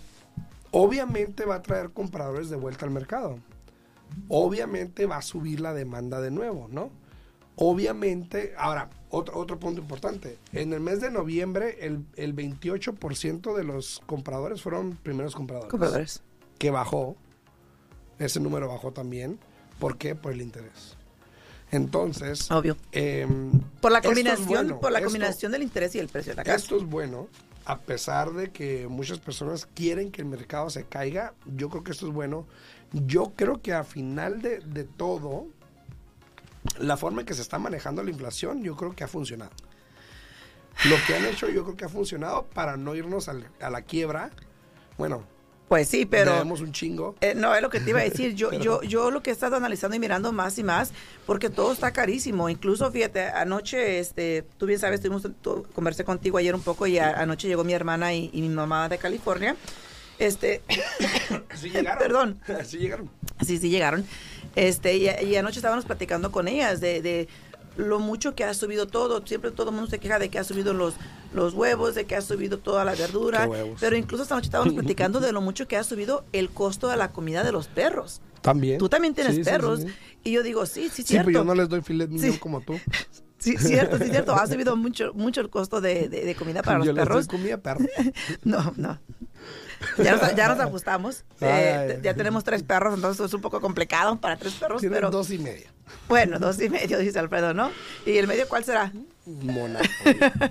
Obviamente 0.70 1.44
va 1.44 1.56
a 1.56 1.62
traer 1.62 1.90
compradores 1.90 2.48
de 2.48 2.56
vuelta 2.56 2.86
al 2.86 2.90
mercado. 2.90 3.38
Obviamente 4.28 5.06
va 5.06 5.18
a 5.18 5.22
subir 5.22 5.60
la 5.60 5.74
demanda 5.74 6.20
de 6.20 6.30
nuevo, 6.30 6.68
¿no? 6.70 6.90
Obviamente, 7.56 8.54
ahora, 8.58 8.90
otro, 9.10 9.38
otro 9.38 9.58
punto 9.58 9.80
importante. 9.80 10.38
En 10.52 10.72
el 10.72 10.80
mes 10.80 11.00
de 11.00 11.10
noviembre, 11.10 11.78
el, 11.86 12.04
el 12.16 12.34
28% 12.34 13.56
de 13.56 13.64
los 13.64 14.02
compradores 14.06 14.62
fueron 14.62 14.92
primeros 14.92 15.34
compradores. 15.34 15.70
Compradores. 15.70 16.22
Que 16.58 16.70
bajó. 16.70 17.16
Ese 18.18 18.40
número 18.40 18.68
bajó 18.68 18.92
también. 18.92 19.38
¿Por 19.78 19.98
qué? 19.98 20.14
Por 20.14 20.32
el 20.32 20.40
interés. 20.40 20.96
Entonces, 21.70 22.50
obvio. 22.50 22.76
Em, 22.92 23.60
por 23.80 23.92
la 23.92 24.00
combinación, 24.00 24.78
por 24.80 24.92
la 24.92 25.02
combinación 25.02 25.52
del 25.52 25.62
interés 25.62 25.94
y 25.94 25.98
el 25.98 26.08
precio 26.08 26.32
de 26.32 26.36
la 26.36 26.44
casa. 26.44 26.56
Esto 26.56 26.76
es 26.76 26.84
bueno, 26.84 27.28
a 27.64 27.78
pesar 27.80 28.32
de 28.32 28.50
que 28.50 28.86
muchas 28.88 29.18
personas 29.18 29.66
quieren 29.66 30.12
que 30.12 30.22
el 30.22 30.28
mercado 30.28 30.70
se 30.70 30.84
caiga. 30.84 31.34
Yo 31.44 31.68
creo 31.68 31.82
que 31.82 31.92
esto 31.92 32.06
es 32.06 32.12
bueno. 32.12 32.46
Yo 32.92 33.32
creo 33.34 33.60
que 33.60 33.72
a 33.72 33.82
final 33.82 34.40
de, 34.40 34.60
de 34.60 34.84
todo, 34.84 35.48
la 36.78 36.96
forma 36.96 37.22
en 37.22 37.26
que 37.26 37.34
se 37.34 37.42
está 37.42 37.58
manejando 37.58 38.02
la 38.02 38.10
inflación, 38.10 38.62
yo 38.62 38.76
creo 38.76 38.94
que 38.94 39.04
ha 39.04 39.08
funcionado. 39.08 39.50
Lo 40.84 40.96
que 41.06 41.16
han 41.16 41.24
hecho, 41.24 41.48
yo 41.48 41.64
creo 41.64 41.76
que 41.76 41.84
ha 41.86 41.88
funcionado 41.88 42.46
para 42.46 42.76
no 42.76 42.94
irnos 42.94 43.28
a 43.28 43.70
la 43.70 43.82
quiebra. 43.82 44.30
Bueno, 44.98 45.24
Pues 45.68 45.88
sí, 45.88 46.06
pero... 46.06 46.32
Debemos 46.32 46.60
un 46.60 46.70
chingo. 46.72 47.16
Eh, 47.20 47.34
no, 47.34 47.52
es 47.54 47.60
lo 47.60 47.70
que 47.70 47.80
te 47.80 47.90
iba 47.90 47.98
a 48.00 48.04
decir. 48.04 48.34
Yo, 48.34 48.52
yo, 48.60 48.82
yo 48.82 49.10
lo 49.10 49.22
que 49.22 49.30
he 49.30 49.32
estado 49.32 49.56
analizando 49.56 49.96
y 49.96 49.98
mirando 49.98 50.32
más 50.32 50.58
y 50.58 50.62
más, 50.62 50.92
porque 51.26 51.50
todo 51.50 51.72
está 51.72 51.90
carísimo. 51.92 52.48
Incluso, 52.48 52.90
fíjate, 52.92 53.22
anoche, 53.24 53.98
este, 53.98 54.44
tú 54.58 54.66
bien 54.66 54.78
sabes, 54.78 55.00
tuvimos, 55.00 55.22
tu- 55.42 55.64
conversé 55.74 56.04
contigo 56.04 56.38
ayer 56.38 56.54
un 56.54 56.62
poco 56.62 56.86
y 56.86 56.98
a- 56.98 57.10
anoche 57.20 57.48
llegó 57.48 57.64
mi 57.64 57.72
hermana 57.72 58.14
y, 58.14 58.30
y 58.32 58.42
mi 58.42 58.48
mamá 58.48 58.88
de 58.88 58.98
California. 58.98 59.56
Este, 60.18 60.62
Sí 61.56 61.70
llegaron. 61.70 61.98
Perdón. 62.02 62.40
Sí 62.64 62.78
llegaron. 62.78 63.10
Sí, 63.44 63.58
sí 63.58 63.68
llegaron. 63.68 64.06
Este, 64.54 64.96
y, 64.96 65.08
y 65.26 65.36
anoche 65.36 65.58
estábamos 65.58 65.84
platicando 65.84 66.30
con 66.32 66.48
ellas 66.48 66.80
de, 66.80 67.02
de 67.02 67.28
lo 67.76 67.98
mucho 67.98 68.34
que 68.34 68.44
ha 68.44 68.54
subido 68.54 68.86
todo. 68.86 69.26
Siempre 69.26 69.50
todo 69.50 69.70
el 69.70 69.74
mundo 69.76 69.90
se 69.90 69.98
queja 69.98 70.18
de 70.18 70.28
que 70.28 70.38
ha 70.38 70.44
subido 70.44 70.72
los, 70.74 70.94
los 71.34 71.54
huevos, 71.54 71.94
de 71.94 72.04
que 72.06 72.16
ha 72.16 72.20
subido 72.22 72.58
toda 72.58 72.84
la 72.84 72.94
verdura. 72.94 73.48
Pero 73.80 73.96
incluso 73.96 74.22
esta 74.22 74.34
noche 74.34 74.46
estábamos 74.46 74.74
platicando 74.74 75.20
de 75.20 75.32
lo 75.32 75.40
mucho 75.40 75.68
que 75.68 75.76
ha 75.76 75.84
subido 75.84 76.24
el 76.32 76.50
costo 76.50 76.88
de 76.88 76.96
la 76.96 77.12
comida 77.12 77.44
de 77.44 77.52
los 77.52 77.68
perros. 77.68 78.20
También. 78.42 78.78
Tú 78.78 78.88
también 78.88 79.14
tienes 79.14 79.34
Sí, 79.34 79.44
sí, 79.44 79.50
perros. 79.50 79.80
sí, 79.80 79.88
sí. 79.88 79.94
Y 80.24 80.32
yo 80.32 80.42
digo, 80.42 80.66
sí, 80.66 80.84
sí, 80.88 81.02
Sí, 81.02 81.04
cierto. 81.04 81.26
pero 81.26 81.40
yo 81.40 81.44
no 81.44 81.54
les 81.54 81.68
doy 81.68 81.82
filet 81.82 82.08
mignon 82.08 82.32
Sí. 82.32 82.38
como 82.38 82.60
tú. 82.60 82.74
Sí, 83.38 83.54
cierto, 83.58 83.98
sí, 83.98 84.04
cierto. 84.08 84.34
Ha 84.34 84.46
subido 84.46 84.74
mucho, 84.76 85.12
mucho 85.14 85.42
el 85.42 85.50
costo 85.50 85.80
de, 85.82 86.08
de- 86.08 86.24
de 86.24 86.34
comida 86.34 86.62
para 86.64 86.78
yo 86.78 86.86
los 86.86 86.94
les 86.94 87.04
perros. 87.04 87.26
doy 87.28 87.38
comida 87.38 87.58
perro. 87.58 87.84
No, 88.44 88.72
no. 88.76 88.98
Ya 89.98 90.16
nos, 90.16 90.34
ya 90.34 90.48
nos 90.48 90.60
ajustamos. 90.60 91.24
Eh, 91.40 92.00
ya 92.02 92.14
tenemos 92.14 92.44
tres 92.44 92.62
perros, 92.62 92.94
entonces 92.94 93.26
es 93.26 93.34
un 93.34 93.42
poco 93.42 93.60
complicado 93.60 94.16
para 94.18 94.36
tres 94.36 94.54
perros. 94.54 94.80
Tienen 94.80 94.96
pero 94.96 95.10
dos 95.10 95.30
y 95.30 95.38
media. 95.38 95.70
Bueno, 96.08 96.38
dos 96.38 96.60
y 96.60 96.68
medio, 96.70 96.98
dice 96.98 97.18
Alfredo, 97.18 97.52
¿no? 97.54 97.70
¿Y 98.06 98.16
el 98.16 98.26
medio 98.26 98.48
cuál 98.48 98.64
será? 98.64 98.90
Mona. 99.26 99.80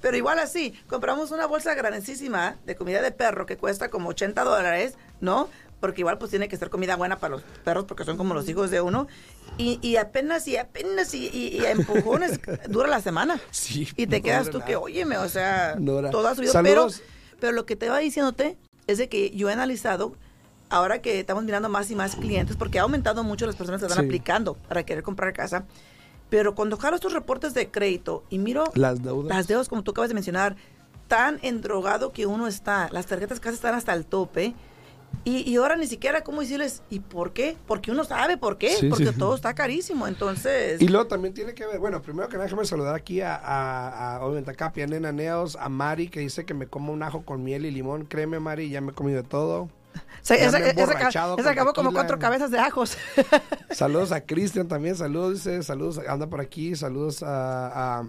Pero 0.00 0.16
igual 0.16 0.38
así, 0.38 0.72
compramos 0.86 1.30
una 1.30 1.46
bolsa 1.46 1.74
grandísima 1.74 2.56
de 2.66 2.76
comida 2.76 3.02
de 3.02 3.10
perro 3.10 3.46
que 3.46 3.56
cuesta 3.56 3.88
como 3.90 4.10
80 4.10 4.44
dólares, 4.44 4.94
¿no? 5.20 5.48
Porque 5.80 6.00
igual 6.02 6.18
pues 6.18 6.30
tiene 6.30 6.48
que 6.48 6.56
ser 6.56 6.70
comida 6.70 6.96
buena 6.96 7.18
para 7.18 7.32
los 7.32 7.42
perros 7.64 7.84
porque 7.86 8.04
son 8.04 8.16
como 8.16 8.34
los 8.34 8.48
hijos 8.48 8.70
de 8.70 8.80
uno. 8.80 9.06
Y, 9.58 9.78
y 9.82 9.96
apenas 9.96 10.46
y 10.48 10.56
apenas 10.56 11.12
y, 11.14 11.28
y- 11.28 11.64
empujones 11.66 12.40
dura 12.68 12.88
la 12.88 13.00
semana. 13.00 13.40
Sí, 13.50 13.88
Y 13.96 14.06
te 14.06 14.18
no 14.18 14.24
quedas 14.24 14.50
tú 14.50 14.58
nada. 14.58 14.66
que, 14.66 14.76
óyeme, 14.76 15.16
o 15.18 15.28
sea, 15.28 15.76
Nora. 15.78 16.10
todo 16.10 16.28
ha 16.28 16.34
subido. 16.34 16.52
Saludos. 16.52 17.00
pero 17.02 17.13
lo 17.52 17.66
que 17.66 17.76
te 17.76 17.88
va 17.88 17.98
diciéndote 17.98 18.56
es 18.86 18.98
de 18.98 19.08
que 19.08 19.30
yo 19.30 19.48
he 19.48 19.52
analizado, 19.52 20.14
ahora 20.70 21.00
que 21.00 21.20
estamos 21.20 21.44
mirando 21.44 21.68
más 21.68 21.90
y 21.90 21.94
más 21.94 22.16
clientes, 22.16 22.56
porque 22.56 22.78
ha 22.78 22.82
aumentado 22.82 23.22
mucho 23.24 23.46
las 23.46 23.56
personas 23.56 23.80
que 23.80 23.86
están 23.86 24.02
Sí. 24.04 24.08
aplicando 24.08 24.54
para 24.54 24.84
querer 24.84 25.02
comprar 25.02 25.32
casa. 25.32 25.64
Pero 26.30 26.54
cuando 26.54 26.76
jalo 26.76 26.96
estos 26.96 27.12
reportes 27.12 27.54
de 27.54 27.70
crédito 27.70 28.24
y 28.30 28.38
miro 28.38 28.64
Las 28.74 29.02
deudas. 29.02 29.28
las 29.36 29.46
deudas, 29.46 29.68
como 29.68 29.82
tú 29.82 29.92
acabas 29.92 30.08
de 30.08 30.14
mencionar, 30.14 30.56
tan 31.06 31.38
endrogado 31.42 32.12
que 32.12 32.26
uno 32.26 32.46
está, 32.46 32.88
las 32.90 33.06
tarjetas 33.06 33.40
casi 33.40 33.56
están 33.56 33.74
hasta 33.74 33.92
el 33.94 34.04
tope. 34.06 34.54
Y, 35.24 35.48
y 35.50 35.56
ahora 35.56 35.76
ni 35.76 35.86
siquiera 35.86 36.22
cómo 36.24 36.40
decirles, 36.40 36.82
¿y 36.90 37.00
por 37.00 37.32
qué? 37.32 37.56
Porque 37.66 37.90
uno 37.90 38.04
sabe 38.04 38.36
por 38.36 38.58
qué, 38.58 38.76
Sí, 38.76 38.88
porque 38.88 39.06
sí. 39.12 39.18
todo 39.18 39.34
está 39.34 39.54
carísimo. 39.54 40.06
Entonces, 40.06 40.80
Y 40.82 40.88
luego 40.88 41.06
también 41.06 41.34
tiene 41.34 41.54
que 41.54 41.66
ver, 41.66 41.78
bueno, 41.78 42.02
primero 42.02 42.28
que 42.28 42.34
nada 42.36 42.44
déjame 42.46 42.64
saludar 42.66 42.94
aquí 42.94 43.20
a, 43.20 43.34
a, 43.36 44.16
a 44.16 44.24
obviamente 44.24 44.50
acá, 44.50 44.72
a 44.74 44.86
Nena 44.86 45.12
Neos, 45.12 45.56
a 45.56 45.68
Mari 45.68 46.08
que 46.08 46.20
dice 46.20 46.44
que 46.44 46.54
me 46.54 46.66
como 46.66 46.92
un 46.92 47.02
ajo 47.02 47.22
con 47.24 47.42
miel 47.44 47.64
y 47.66 47.70
limón. 47.70 48.04
Créeme, 48.06 48.40
Mari, 48.40 48.68
ya 48.70 48.80
me 48.80 48.92
he 48.92 48.94
comido 48.94 49.22
de 49.22 49.28
todo. 49.28 49.68
esa- 50.22 50.58
esa- 50.58 50.58
esa 50.70 50.94
con 51.36 51.48
acabó 51.48 51.72
como 51.72 51.92
cuatro 51.92 52.18
cabezas 52.18 52.50
de 52.50 52.58
ajos. 52.58 52.96
Saludos 53.70 54.10
a 54.12 54.20
Cristian 54.22 54.68
también, 54.68 54.96
saludos, 54.96 55.34
dice, 55.34 55.62
saludos, 55.62 56.00
anda 56.08 56.26
por 56.28 56.40
aquí, 56.40 56.74
saludos 56.76 57.22
a, 57.22 57.98
a, 58.00 58.06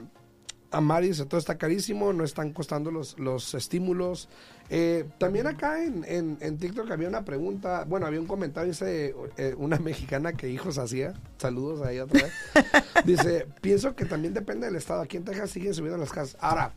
a 0.72 0.82
Mari, 0.82 1.10
dice, 1.10 1.26
todo 1.26 1.40
está 1.40 1.58
carísimo, 1.58 2.14
no 2.14 2.24
están 2.24 2.52
costando 2.54 2.90
los, 2.92 3.18
los 3.20 3.54
estímulos. 3.54 4.30
Eh, 4.70 5.06
también 5.20 5.46
acá 5.46 5.84
en, 5.84 6.04
en, 6.08 6.38
en 6.42 6.58
TikTok 6.58 6.90
había 6.90 7.08
una 7.08 7.24
pregunta, 7.24 7.86
bueno, 7.88 8.08
había 8.08 8.20
un 8.20 8.26
comentario, 8.26 8.72
dice 8.72 9.14
eh, 9.38 9.54
una 9.58 9.78
mexicana 9.78 10.34
que 10.34 10.50
hijos 10.50 10.80
hacía, 10.80 11.14
saludos 11.38 11.86
ahí 11.86 12.00
otra 12.00 12.24
vez, 12.24 12.34
dice, 13.06 13.48
pienso 13.62 13.96
que 13.96 14.06
también 14.06 14.34
depende 14.34 14.66
del 14.66 14.76
estado, 14.76 15.02
aquí 15.02 15.18
en 15.18 15.24
Texas 15.24 15.52
siguen 15.52 15.74
subiendo 15.76 16.00
las 16.00 16.12
casas. 16.12 16.36
Ahora, 16.40 16.74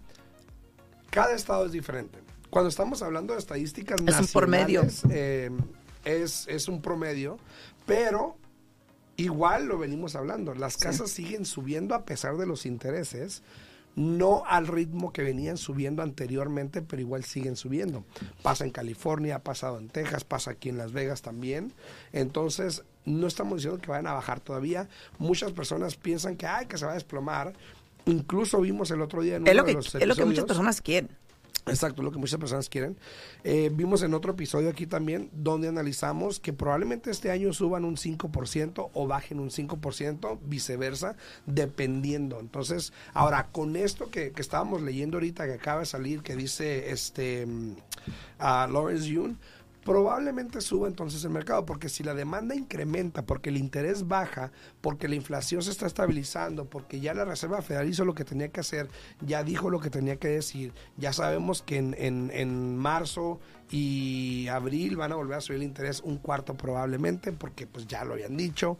cada 1.10 1.34
estado 1.34 1.64
es 1.64 1.72
diferente. 1.72 2.18
Cuando 2.50 2.68
estamos 2.68 3.02
hablando 3.02 3.32
de 3.32 3.38
estadísticas 3.38 4.00
Es 4.06 4.18
un 4.20 4.26
promedio. 4.28 4.82
nacionales, 4.82 5.02
eh, 5.10 5.50
es, 6.04 6.46
es 6.48 6.68
un 6.68 6.82
promedio, 6.82 7.38
pero 7.86 8.36
igual 9.16 9.66
lo 9.66 9.78
venimos 9.78 10.14
hablando. 10.14 10.54
Las 10.54 10.76
casas 10.76 11.10
siguen 11.10 11.44
subiendo 11.44 11.94
a 11.94 12.04
pesar 12.04 12.36
de 12.36 12.46
los 12.46 12.66
intereses, 12.66 13.42
no 13.98 14.44
al 14.46 14.68
ritmo 14.68 15.12
que 15.12 15.22
venían 15.22 15.56
subiendo 15.56 16.02
anteriormente, 16.02 16.82
pero 16.82 17.02
igual 17.02 17.24
siguen 17.24 17.56
subiendo. 17.56 18.04
Pasa 18.42 18.64
en 18.64 18.70
California, 18.70 19.36
ha 19.36 19.42
pasado 19.42 19.78
en 19.78 19.88
Texas, 19.88 20.22
pasa 20.22 20.52
aquí 20.52 20.68
en 20.68 20.78
Las 20.78 20.92
Vegas 20.92 21.20
también. 21.20 21.72
Entonces, 22.12 22.84
no 23.04 23.26
estamos 23.26 23.56
diciendo 23.58 23.80
que 23.80 23.90
vayan 23.90 24.06
a 24.06 24.12
bajar 24.12 24.38
todavía. 24.38 24.88
Muchas 25.18 25.50
personas 25.50 25.96
piensan 25.96 26.36
que, 26.36 26.46
ay, 26.46 26.66
que 26.66 26.78
se 26.78 26.84
va 26.86 26.92
a 26.92 26.94
desplomar. 26.94 27.54
Incluso 28.06 28.60
vimos 28.60 28.90
el 28.92 29.02
otro 29.02 29.20
día 29.20 29.36
en 29.36 29.42
uno 29.42 29.50
es 29.50 29.56
lo 29.56 29.64
de 29.64 29.72
los 29.74 29.86
es 29.86 29.92
lo 29.94 30.14
que 30.14 30.24
muchas 30.24 30.44
episodios- 30.44 30.46
personas 30.46 30.80
quieren. 30.80 31.10
Exacto, 31.66 32.02
lo 32.02 32.10
que 32.10 32.18
muchas 32.18 32.38
personas 32.38 32.68
quieren. 32.68 32.96
Eh, 33.44 33.70
vimos 33.72 34.02
en 34.02 34.14
otro 34.14 34.32
episodio 34.32 34.70
aquí 34.70 34.86
también 34.86 35.30
donde 35.32 35.68
analizamos 35.68 36.40
que 36.40 36.52
probablemente 36.52 37.10
este 37.10 37.30
año 37.30 37.52
suban 37.52 37.84
un 37.84 37.96
5% 37.96 38.90
o 38.92 39.06
bajen 39.06 39.40
un 39.40 39.50
5%, 39.50 40.38
viceversa, 40.44 41.16
dependiendo. 41.46 42.40
Entonces, 42.40 42.92
ahora, 43.12 43.48
con 43.52 43.76
esto 43.76 44.10
que, 44.10 44.32
que 44.32 44.42
estábamos 44.42 44.82
leyendo 44.82 45.18
ahorita 45.18 45.46
que 45.46 45.54
acaba 45.54 45.80
de 45.80 45.86
salir, 45.86 46.22
que 46.22 46.36
dice 46.36 46.90
este 46.90 47.46
mm, 47.46 47.76
Lawrence 48.38 49.08
Yun, 49.08 49.38
probablemente 49.88 50.60
suba 50.60 50.86
entonces 50.86 51.24
el 51.24 51.30
mercado, 51.30 51.64
porque 51.64 51.88
si 51.88 52.04
la 52.04 52.12
demanda 52.12 52.54
incrementa, 52.54 53.24
porque 53.24 53.48
el 53.48 53.56
interés 53.56 54.06
baja, 54.06 54.52
porque 54.82 55.08
la 55.08 55.14
inflación 55.14 55.62
se 55.62 55.70
está 55.70 55.86
estabilizando, 55.86 56.66
porque 56.66 57.00
ya 57.00 57.14
la 57.14 57.24
Reserva 57.24 57.62
Federal 57.62 57.88
hizo 57.88 58.04
lo 58.04 58.14
que 58.14 58.26
tenía 58.26 58.48
que 58.48 58.60
hacer, 58.60 58.90
ya 59.22 59.42
dijo 59.42 59.70
lo 59.70 59.80
que 59.80 59.88
tenía 59.88 60.16
que 60.16 60.28
decir, 60.28 60.74
ya 60.98 61.14
sabemos 61.14 61.62
que 61.62 61.78
en, 61.78 61.94
en- 61.98 62.30
en 62.34 62.76
marzo 62.76 63.40
y 63.70 64.46
abril 64.48 64.96
van 64.98 65.12
a 65.12 65.14
volver 65.14 65.38
a 65.38 65.40
subir 65.40 65.60
el 65.60 65.64
interés 65.66 66.02
un 66.02 66.18
cuarto 66.18 66.54
probablemente, 66.54 67.32
porque 67.32 67.66
pues 67.66 67.86
ya 67.86 68.04
lo 68.04 68.12
habían 68.12 68.36
dicho. 68.36 68.76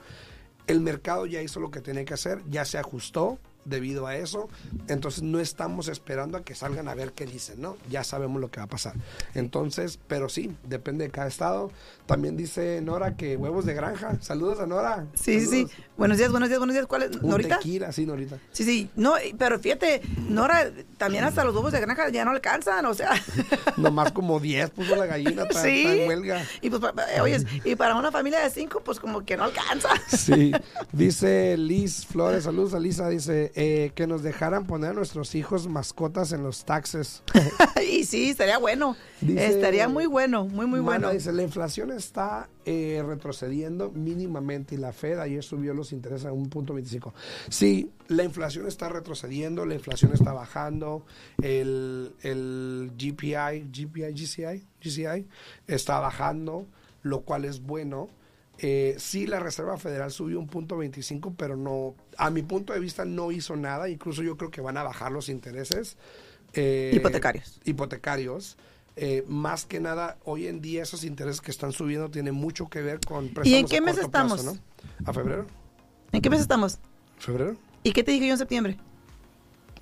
El 0.67 0.83
mercado 0.83 1.25
ya 1.25 1.41
hizo 1.41 1.59
lo 1.59 1.71
que 1.71 1.81
tenía 1.81 2.05
que 2.05 2.13
hacer, 2.13 2.43
ya 2.51 2.67
se 2.67 2.77
ajustó 2.77 3.39
debido 3.65 4.07
a 4.07 4.17
eso. 4.17 4.49
Entonces 4.89 5.23
no 5.23 5.41
estamos 5.41 5.89
esperando 5.89 6.39
a 6.39 6.43
que 6.43 6.55
salgan 6.55 6.89
a 6.89 6.95
ver 6.95 7.13
qué 7.13 7.27
dicen, 7.27 7.61
¿no? 7.61 7.77
Ya 7.91 8.03
sabemos 8.05 8.41
lo 8.41 8.51
que 8.51 8.61
va 8.61 8.65
a 8.65 8.69
pasar. 8.69 8.95
Entonces, 9.35 9.99
pero 10.09 10.29
sí, 10.29 10.55
depende 10.65 11.05
de 11.05 11.11
cada 11.11 11.29
estado. 11.29 11.71
También 12.07 12.37
dice 12.37 12.81
Nora 12.81 13.17
que 13.17 13.37
huevos 13.37 13.67
de 13.67 13.75
granja. 13.75 14.17
Saludos 14.23 14.61
a 14.61 14.67
Nora. 14.67 15.07
Sí, 15.15 15.41
sí, 15.41 15.47
sí. 15.47 15.47
Saludos. 15.67 15.73
Buenos 15.99 16.19
días, 16.19 16.31
buenos 16.31 16.49
días, 16.49 16.59
buenos 16.59 16.75
días. 16.75 16.87
¿Cuál 16.87 17.03
es? 17.03 17.17
Un 17.17 17.29
¿Norita? 17.31 17.59
tequila, 17.59 17.93
sí, 17.93 18.07
Norita. 18.07 18.39
Sí, 18.53 18.65
sí. 18.65 18.91
No, 18.97 19.15
pero 19.37 19.59
fíjate, 19.59 20.01
Nora, 20.29 20.71
también 20.97 21.25
hasta 21.25 21.45
los 21.45 21.55
huevos 21.55 21.73
de 21.73 21.81
granja 21.81 22.09
ya 22.09 22.25
no 22.25 22.31
alcanzan, 22.31 22.87
o 22.87 22.95
sea. 22.95 23.11
Nomás 23.77 24.13
como 24.13 24.41
10 24.41 24.71
puso 24.71 24.97
la 24.97 25.07
gallina, 25.07 25.43
está, 25.43 25.63
sí. 25.63 26.05
huelga. 26.07 26.43
Y 26.63 26.71
pues, 26.71 26.81
pa- 26.81 26.95
oyes, 27.23 27.45
y 27.65 27.75
para 27.77 27.95
una 27.97 28.11
familia 28.11 28.41
de 28.41 28.51
cinco, 28.51 28.81
pues 28.83 28.99
como 28.99 29.25
que 29.25 29.37
no 29.37 29.45
alcanza. 29.45 29.91
Sí, 30.09 30.53
dice 30.93 31.57
Liz 31.59 32.07
Flores, 32.07 32.45
saludos 32.45 32.75
a 32.75 32.81
Lisa, 32.81 33.09
dice 33.09 33.48
eh, 33.55 33.93
que 33.95 34.07
nos 34.07 34.23
dejaran 34.23 34.67
poner 34.67 34.91
a 34.91 34.93
nuestros 34.95 35.35
hijos 35.35 35.67
mascotas 35.69 36.33
en 36.33 36.43
los 36.43 36.65
taxes. 36.65 37.23
y 37.93 38.05
sí, 38.05 38.31
estaría 38.31 38.59
bueno. 38.59 38.97
Dice- 39.21 39.47
estaría 39.49 39.89
muy 39.89 40.07
bueno, 40.07 40.45
muy, 40.47 40.67
muy 40.67 40.81
Mana 40.81 41.09
bueno. 41.09 41.11
dice, 41.13 41.33
la 41.33 41.43
inflación 41.43 41.91
está 41.93 42.49
eh, 42.65 43.03
retrocediendo 43.07 43.91
mínimamente 43.91 44.75
y 44.75 44.79
la 44.79 44.93
Fed 44.93 45.19
ayer 45.19 45.43
subió 45.43 45.75
los 45.75 45.93
intereses 45.93 46.27
a 46.27 46.33
un 46.33 46.49
punto 46.49 46.75
25. 46.75 47.13
Sí, 47.49 47.91
la 48.09 48.25
inflación 48.25 48.67
está 48.69 48.89
retrocediendo, 48.89 49.67
la 49.67 49.75
inflación 49.75 50.13
está 50.13 50.33
bajando, 50.33 51.05
el, 51.43 52.13
el 52.23 52.93
GPI, 52.97 53.71
GPI, 53.73 54.13
GCI, 54.15 54.67
GCI 54.83 55.27
está 55.67 55.99
bajando, 56.01 56.67
lo 57.03 57.21
cual 57.23 57.45
es 57.45 57.61
bueno. 57.61 58.09
Eh, 58.59 58.97
sí, 58.99 59.27
la 59.27 59.39
Reserva 59.39 59.77
Federal 59.79 60.11
subió 60.11 60.39
un 60.41 60.49
punto 60.49 60.77
25, 60.77 61.35
pero 61.37 61.57
no, 61.57 61.95
a 62.17 62.31
mi 62.31 62.43
punto 62.43 62.73
de 62.73 62.81
vista 62.81 63.05
no 63.05 63.31
hizo 63.31 63.57
nada. 63.57 63.89
Incluso 63.89 64.23
yo 64.23 64.37
creo 64.37 64.51
que 64.51 64.61
van 64.61 64.77
a 64.77 64.83
bajar 64.83 65.13
los 65.13 65.29
intereses. 65.29 65.97
eh, 66.55 66.93
Hipotecarios. 66.95 67.61
Hipotecarios. 67.65 68.57
Eh, 68.97 69.25
más 69.29 69.65
que 69.65 69.79
nada, 69.79 70.19
hoy 70.25 70.49
en 70.49 70.61
día 70.61 70.83
esos 70.83 71.05
intereses 71.05 71.41
que 71.41 71.53
están 71.53 71.71
subiendo 71.71 72.11
tienen 72.11 72.35
mucho 72.35 72.69
que 72.69 72.83
ver 72.83 72.99
con 72.99 73.31
¿Y 73.45 73.55
en 73.55 73.67
qué 73.67 73.81
mes 73.81 73.97
estamos? 73.97 74.43
plazo, 74.43 74.55
¿no? 74.55 75.09
¿A 75.09 75.13
febrero? 75.13 75.47
¿En 76.11 76.21
qué 76.21 76.29
mes 76.29 76.41
estamos? 76.41 76.81
¿Febrero? 77.17 77.57
¿Y 77.85 77.93
qué 77.93 78.03
te 78.03 78.11
dije 78.11 78.27
yo 78.27 78.33
en 78.33 78.39
septiembre? 78.39 78.77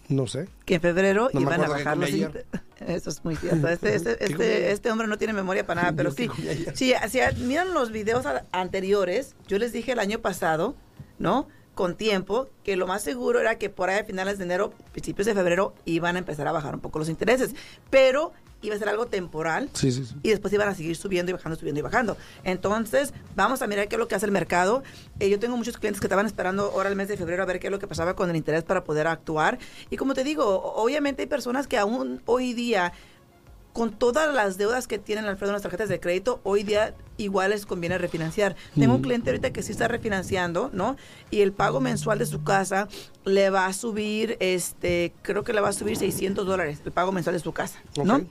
No 0.09 0.27
sé. 0.27 0.49
Que 0.65 0.77
en 0.77 0.81
febrero 0.81 1.31
No 1.33 1.41
iban 1.41 1.63
a 1.63 1.69
bajar 1.69 1.97
los 1.97 2.11
Eso 2.87 3.11
es 3.11 3.25
muy 3.25 3.37
cierto. 3.37 3.69
Este, 3.69 3.95
este, 3.97 4.25
este, 4.25 4.71
este 4.71 4.91
hombre 4.91 5.09
no 5.09 5.19
tiene 5.19 5.33
memoria 5.33 5.67
para 5.67 5.83
nada, 5.83 5.93
pero 5.97 6.11
sí. 6.11 6.29
Sí, 6.75 6.95
si 7.09 7.21
miran 7.43 7.75
los 7.75 7.91
videos 7.91 8.25
anteriores, 8.53 9.35
yo 9.49 9.59
les 9.59 9.73
dije 9.73 9.93
el 9.93 9.99
año 9.99 10.21
pasado, 10.21 10.77
¿no? 11.19 11.49
Con 11.77 11.95
tiempo 11.95 12.49
que 12.65 12.75
lo 12.75 12.87
más 12.89 13.03
seguro 13.03 13.39
era 13.39 13.59
que 13.59 13.69
por 13.71 13.91
ahí 13.91 14.01
a 14.01 14.05
finales 14.05 14.39
de 14.39 14.45
enero, 14.45 14.73
principios 14.93 15.27
de 15.27 15.35
febrero, 15.35 15.75
iban 15.85 16.17
a 16.17 16.19
empezar 16.19 16.49
a 16.49 16.53
bajar 16.53 16.75
un 16.75 16.81
poco 16.81 16.99
los 16.99 17.09
intereses. 17.11 17.55
Pero 17.91 18.33
iba 18.63 18.75
a 18.75 18.79
ser 18.79 18.89
algo 18.89 19.05
temporal 19.07 19.69
Sí, 19.75 19.93
sí, 19.93 20.07
sí. 20.07 20.15
y 20.23 20.31
después 20.31 20.53
iban 20.55 20.67
a 20.69 20.75
seguir 20.75 20.97
subiendo 20.97 21.29
y 21.31 21.35
bajando, 21.35 21.57
subiendo 21.59 21.79
y 21.79 21.83
bajando. 21.83 22.17
Entonces, 22.45 23.13
vamos 23.37 23.61
a 23.61 23.67
mirar 23.67 23.87
qué 23.89 23.97
es 23.97 23.99
lo 24.01 24.09
que 24.09 24.15
hace 24.15 24.25
el 24.25 24.33
mercado. 24.33 24.83
Eh, 25.21 25.29
yo 25.29 25.39
tengo 25.39 25.57
muchos 25.59 25.77
clientes 25.77 26.01
que 26.01 26.07
estaban 26.07 26.25
esperando 26.25 26.73
ahora 26.75 26.89
el 26.89 26.97
mes 26.97 27.09
de 27.09 27.19
febrero 27.19 27.43
a 27.43 27.47
ver 27.47 27.61
qué 27.61 27.67
es 27.67 27.71
lo 27.71 27.79
que 27.79 27.87
pasaba 27.87 28.17
con 28.17 28.31
el 28.31 28.37
interés 28.37 28.65
para 28.65 28.83
poder 28.83 29.07
actuar. 29.07 29.59
Y 29.91 29.99
como 29.99 30.15
te 30.15 30.25
digo, 30.25 30.47
obviamente 30.77 31.23
hay 31.23 31.29
personas 31.29 31.67
que 31.69 31.77
aún 31.77 32.23
hoy 32.25 32.55
día, 32.55 32.93
con 33.77 33.93
todas 33.93 34.35
las 34.35 34.57
deudas 34.57 34.87
que 34.87 34.99
tienen 34.99 35.27
Alfredo 35.27 35.51
en 35.51 35.57
las 35.57 35.63
tarjetas 35.63 35.91
de 35.91 36.01
crédito, 36.01 36.41
hoy 36.45 36.63
día 36.63 36.95
igual 37.19 37.51
les 37.51 37.67
conviene 37.67 37.99
refinanciar. 37.99 38.57
Tengo 38.75 38.95
un 38.95 39.03
cliente 39.03 39.29
ahorita 39.29 39.53
que 39.53 39.63
sí 39.63 39.71
está 39.71 39.87
refinanciando, 39.87 40.71
¿no? 40.73 40.97
Y 41.31 41.43
el 41.43 41.53
pago 41.53 41.79
mensual 41.79 42.19
de 42.19 42.25
su 42.25 42.43
casa 42.43 42.89
le 43.27 43.51
va 43.51 43.67
a 43.67 43.75
subir, 43.75 44.39
este, 44.41 45.13
creo 45.21 45.45
que 45.45 45.53
le 45.53 45.61
va 45.61 45.69
a 45.69 45.73
subir 45.75 45.99
600 45.99 46.47
dólares, 46.47 46.81
el 46.87 46.91
pago 46.91 47.13
mensual 47.13 47.35
de 47.35 47.41
su 47.41 47.53
casa, 47.53 47.79
¿no? 48.03 48.23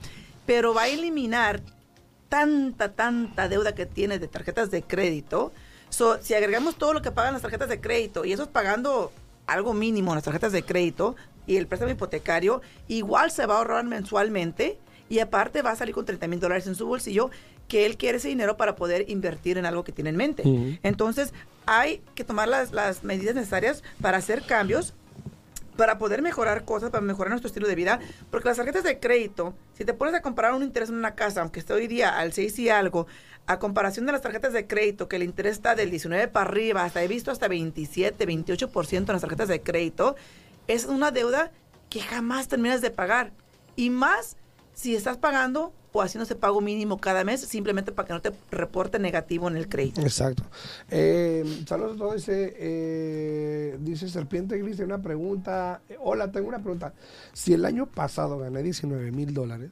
Pero 0.46 0.74
va 0.74 0.82
a 0.82 0.88
eliminar 0.88 1.62
tanta, 2.28 2.94
tanta 2.94 3.48
deuda 3.48 3.72
que 3.72 3.86
tiene 3.86 4.18
de 4.18 4.26
tarjetas 4.26 4.72
de 4.72 4.82
crédito. 4.82 5.52
So, 5.90 6.18
si 6.20 6.34
agregamos 6.34 6.74
todo 6.74 6.92
lo 6.92 7.02
que 7.02 7.12
pagan 7.12 7.34
las 7.34 7.42
tarjetas 7.42 7.68
de 7.68 7.80
crédito 7.80 8.24
y 8.24 8.32
eso 8.32 8.42
es 8.42 8.48
pagando 8.48 9.12
algo 9.46 9.74
mínimo 9.74 10.10
en 10.10 10.16
las 10.16 10.24
tarjetas 10.24 10.50
de 10.50 10.64
crédito 10.64 11.14
y 11.46 11.56
el 11.56 11.68
préstamo 11.68 11.92
hipotecario, 11.92 12.62
igual 12.88 13.30
se 13.30 13.46
va 13.46 13.54
a 13.54 13.58
ahorrar 13.58 13.84
mensualmente 13.84 14.80
y 15.08 15.20
aparte 15.20 15.62
va 15.62 15.70
a 15.70 15.76
salir 15.76 15.94
con 15.94 16.04
30 16.04 16.26
mil 16.28 16.40
dólares 16.40 16.66
en 16.66 16.74
su 16.74 16.86
bolsillo 16.86 17.30
que 17.68 17.86
él 17.86 17.96
quiere 17.96 18.18
ese 18.18 18.28
dinero 18.28 18.56
para 18.56 18.76
poder 18.76 19.08
invertir 19.08 19.58
en 19.58 19.66
algo 19.66 19.84
que 19.84 19.92
tiene 19.92 20.10
en 20.10 20.16
mente. 20.16 20.78
Entonces, 20.82 21.32
hay 21.66 22.00
que 22.14 22.24
tomar 22.24 22.48
las, 22.48 22.72
las 22.72 23.02
medidas 23.02 23.34
necesarias 23.34 23.82
para 24.00 24.18
hacer 24.18 24.42
cambios 24.42 24.94
para 25.76 25.98
poder 25.98 26.22
mejorar 26.22 26.64
cosas, 26.64 26.90
para 26.90 27.02
mejorar 27.02 27.30
nuestro 27.30 27.48
estilo 27.48 27.68
de 27.68 27.74
vida, 27.74 28.00
porque 28.30 28.48
las 28.48 28.56
tarjetas 28.56 28.82
de 28.82 28.98
crédito, 28.98 29.54
si 29.74 29.84
te 29.84 29.94
pones 29.94 30.14
a 30.14 30.22
comparar 30.22 30.54
un 30.54 30.62
interés 30.62 30.88
en 30.88 30.96
una 30.96 31.14
casa, 31.14 31.42
aunque 31.42 31.60
esté 31.60 31.74
hoy 31.74 31.86
día 31.86 32.18
al 32.18 32.32
6 32.32 32.58
y 32.58 32.68
algo, 32.70 33.06
a 33.46 33.58
comparación 33.58 34.06
de 34.06 34.12
las 34.12 34.22
tarjetas 34.22 34.52
de 34.52 34.66
crédito, 34.66 35.08
que 35.08 35.16
el 35.16 35.22
interés 35.22 35.52
está 35.52 35.74
del 35.74 35.90
19 35.90 36.28
para 36.28 36.48
arriba, 36.48 36.82
hasta 36.82 37.02
he 37.02 37.08
visto 37.08 37.30
hasta 37.30 37.46
27, 37.46 38.26
28% 38.26 38.96
en 38.96 39.06
las 39.06 39.20
tarjetas 39.20 39.48
de 39.48 39.60
crédito, 39.60 40.16
es 40.66 40.86
una 40.86 41.10
deuda 41.10 41.52
que 41.90 42.00
jamás 42.00 42.48
terminas 42.48 42.80
de 42.80 42.90
pagar. 42.90 43.32
Y 43.76 43.90
más 43.90 44.36
si 44.76 44.94
estás 44.94 45.16
pagando 45.16 45.72
o 45.92 46.02
haciendo 46.02 46.24
ese 46.24 46.34
pago 46.34 46.60
mínimo 46.60 46.98
cada 46.98 47.24
mes, 47.24 47.40
simplemente 47.40 47.92
para 47.92 48.06
que 48.06 48.12
no 48.12 48.20
te 48.20 48.30
reporte 48.50 48.98
negativo 48.98 49.48
en 49.48 49.56
el 49.56 49.70
crédito. 49.70 50.02
Exacto. 50.02 50.42
Eh, 50.90 51.64
saludos 51.66 51.94
a 51.94 51.98
todos. 51.98 52.14
Dice, 52.16 52.54
eh, 52.58 53.78
dice 53.80 54.06
Serpiente 54.10 54.58
Gris, 54.58 54.78
una 54.80 55.00
pregunta. 55.00 55.80
Eh, 55.88 55.96
hola, 55.98 56.30
tengo 56.30 56.48
una 56.48 56.58
pregunta. 56.58 56.92
Si 57.32 57.54
el 57.54 57.64
año 57.64 57.86
pasado 57.86 58.38
gané 58.38 58.62
19 58.62 59.12
mil 59.12 59.32
dólares 59.32 59.70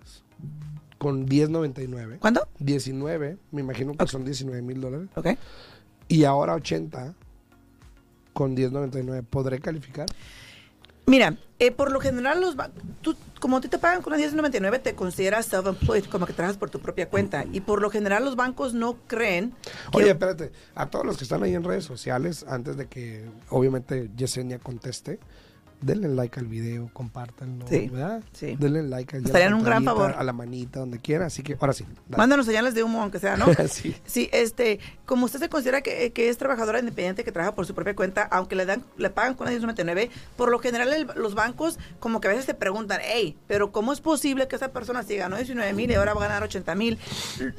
con 0.96 1.28
10.99. 1.28 2.18
¿Cuándo? 2.18 2.48
19, 2.60 3.36
me 3.50 3.60
imagino 3.60 3.94
que 3.94 4.06
son 4.06 4.24
19 4.24 4.62
mil 4.62 4.80
dólares. 4.80 5.08
Ok. 5.16 5.28
Y 6.08 6.24
ahora 6.24 6.54
80 6.54 7.14
con 8.32 8.56
10.99. 8.56 9.22
¿Podré 9.22 9.60
calificar? 9.60 10.06
Mira, 11.06 11.36
eh, 11.58 11.70
por 11.70 11.92
lo 11.92 12.00
general 12.00 12.40
los 12.40 12.56
tú, 13.02 13.16
como 13.40 13.58
a 13.58 13.60
ti 13.60 13.68
te 13.68 13.78
pagan 13.78 14.02
con 14.02 14.12
una 14.12 14.20
1099 14.20 14.78
te 14.78 14.94
consideras 14.94 15.46
self-employed, 15.46 16.06
como 16.06 16.26
que 16.26 16.32
trabajas 16.32 16.56
por 16.56 16.70
tu 16.70 16.80
propia 16.80 17.08
cuenta. 17.08 17.44
Y 17.52 17.60
por 17.60 17.82
lo 17.82 17.90
general 17.90 18.24
los 18.24 18.36
bancos 18.36 18.74
no 18.74 18.96
creen. 19.06 19.54
Oye, 19.92 20.10
espérate. 20.10 20.52
A 20.74 20.88
todos 20.88 21.04
los 21.04 21.16
que 21.16 21.24
están 21.24 21.42
ahí 21.42 21.54
en 21.54 21.64
redes 21.64 21.84
sociales, 21.84 22.44
antes 22.48 22.76
de 22.76 22.86
que 22.86 23.24
obviamente 23.50 24.10
Yesenia 24.16 24.58
conteste, 24.58 25.20
denle 25.84 26.08
like 26.08 26.38
al 26.40 26.46
video, 26.46 26.88
compártanlo, 26.92 27.66
Sí, 27.68 27.88
¿verdad? 27.88 28.22
sí. 28.32 28.56
Denle 28.58 28.82
like 28.82 29.16
al 29.16 29.22
Nos 29.22 29.34
harían 29.34 29.54
un 29.54 29.62
gran 29.62 29.84
favor. 29.84 30.14
A 30.16 30.24
la 30.24 30.32
manita, 30.32 30.80
donde 30.80 30.98
quiera. 30.98 31.26
Así 31.26 31.42
que 31.42 31.56
ahora 31.60 31.72
sí. 31.72 31.84
dale. 32.08 32.16
Mándanos 32.18 32.46
señales 32.46 32.74
de 32.74 32.82
humo, 32.82 33.02
aunque 33.02 33.18
sea, 33.18 33.36
¿no? 33.36 33.46
Sí. 33.68 33.94
Sí, 34.04 34.28
este, 34.32 34.80
como 35.06 35.26
usted 35.26 35.38
se 35.38 35.48
considera 35.48 35.80
que, 35.82 36.12
que 36.12 36.28
es 36.28 36.38
trabajadora 36.38 36.78
independiente 36.78 37.24
que 37.24 37.32
trabaja 37.32 37.54
por 37.54 37.66
su 37.66 37.74
propia 37.74 37.94
cuenta, 37.94 38.22
aunque 38.22 38.56
le 38.56 38.66
dan, 38.66 38.82
le 38.96 39.10
pagan 39.10 39.34
con 39.34 39.44
una 39.46 39.50
1099, 39.52 40.10
por 40.36 40.50
lo 40.50 40.58
general 40.58 40.92
el- 40.92 41.08
los 41.16 41.34
bancos 41.34 41.78
como 42.00 42.20
que 42.20 42.28
a 42.28 42.30
veces 42.30 42.46
te 42.46 42.54
preguntan, 42.54 43.00
hey, 43.02 43.36
pero 43.46 43.72
¿cómo 43.72 43.92
es 43.92 44.00
posible 44.00 44.48
que 44.48 44.56
esa 44.56 44.68
persona 44.72 45.02
si 45.02 45.16
ganó 45.16 45.36
19 45.36 45.72
mil 45.72 45.90
y 45.90 45.94
ahora 45.94 46.14
va 46.14 46.24
a 46.24 46.28
ganar 46.28 46.42
80 46.42 46.74
mil? 46.74 46.98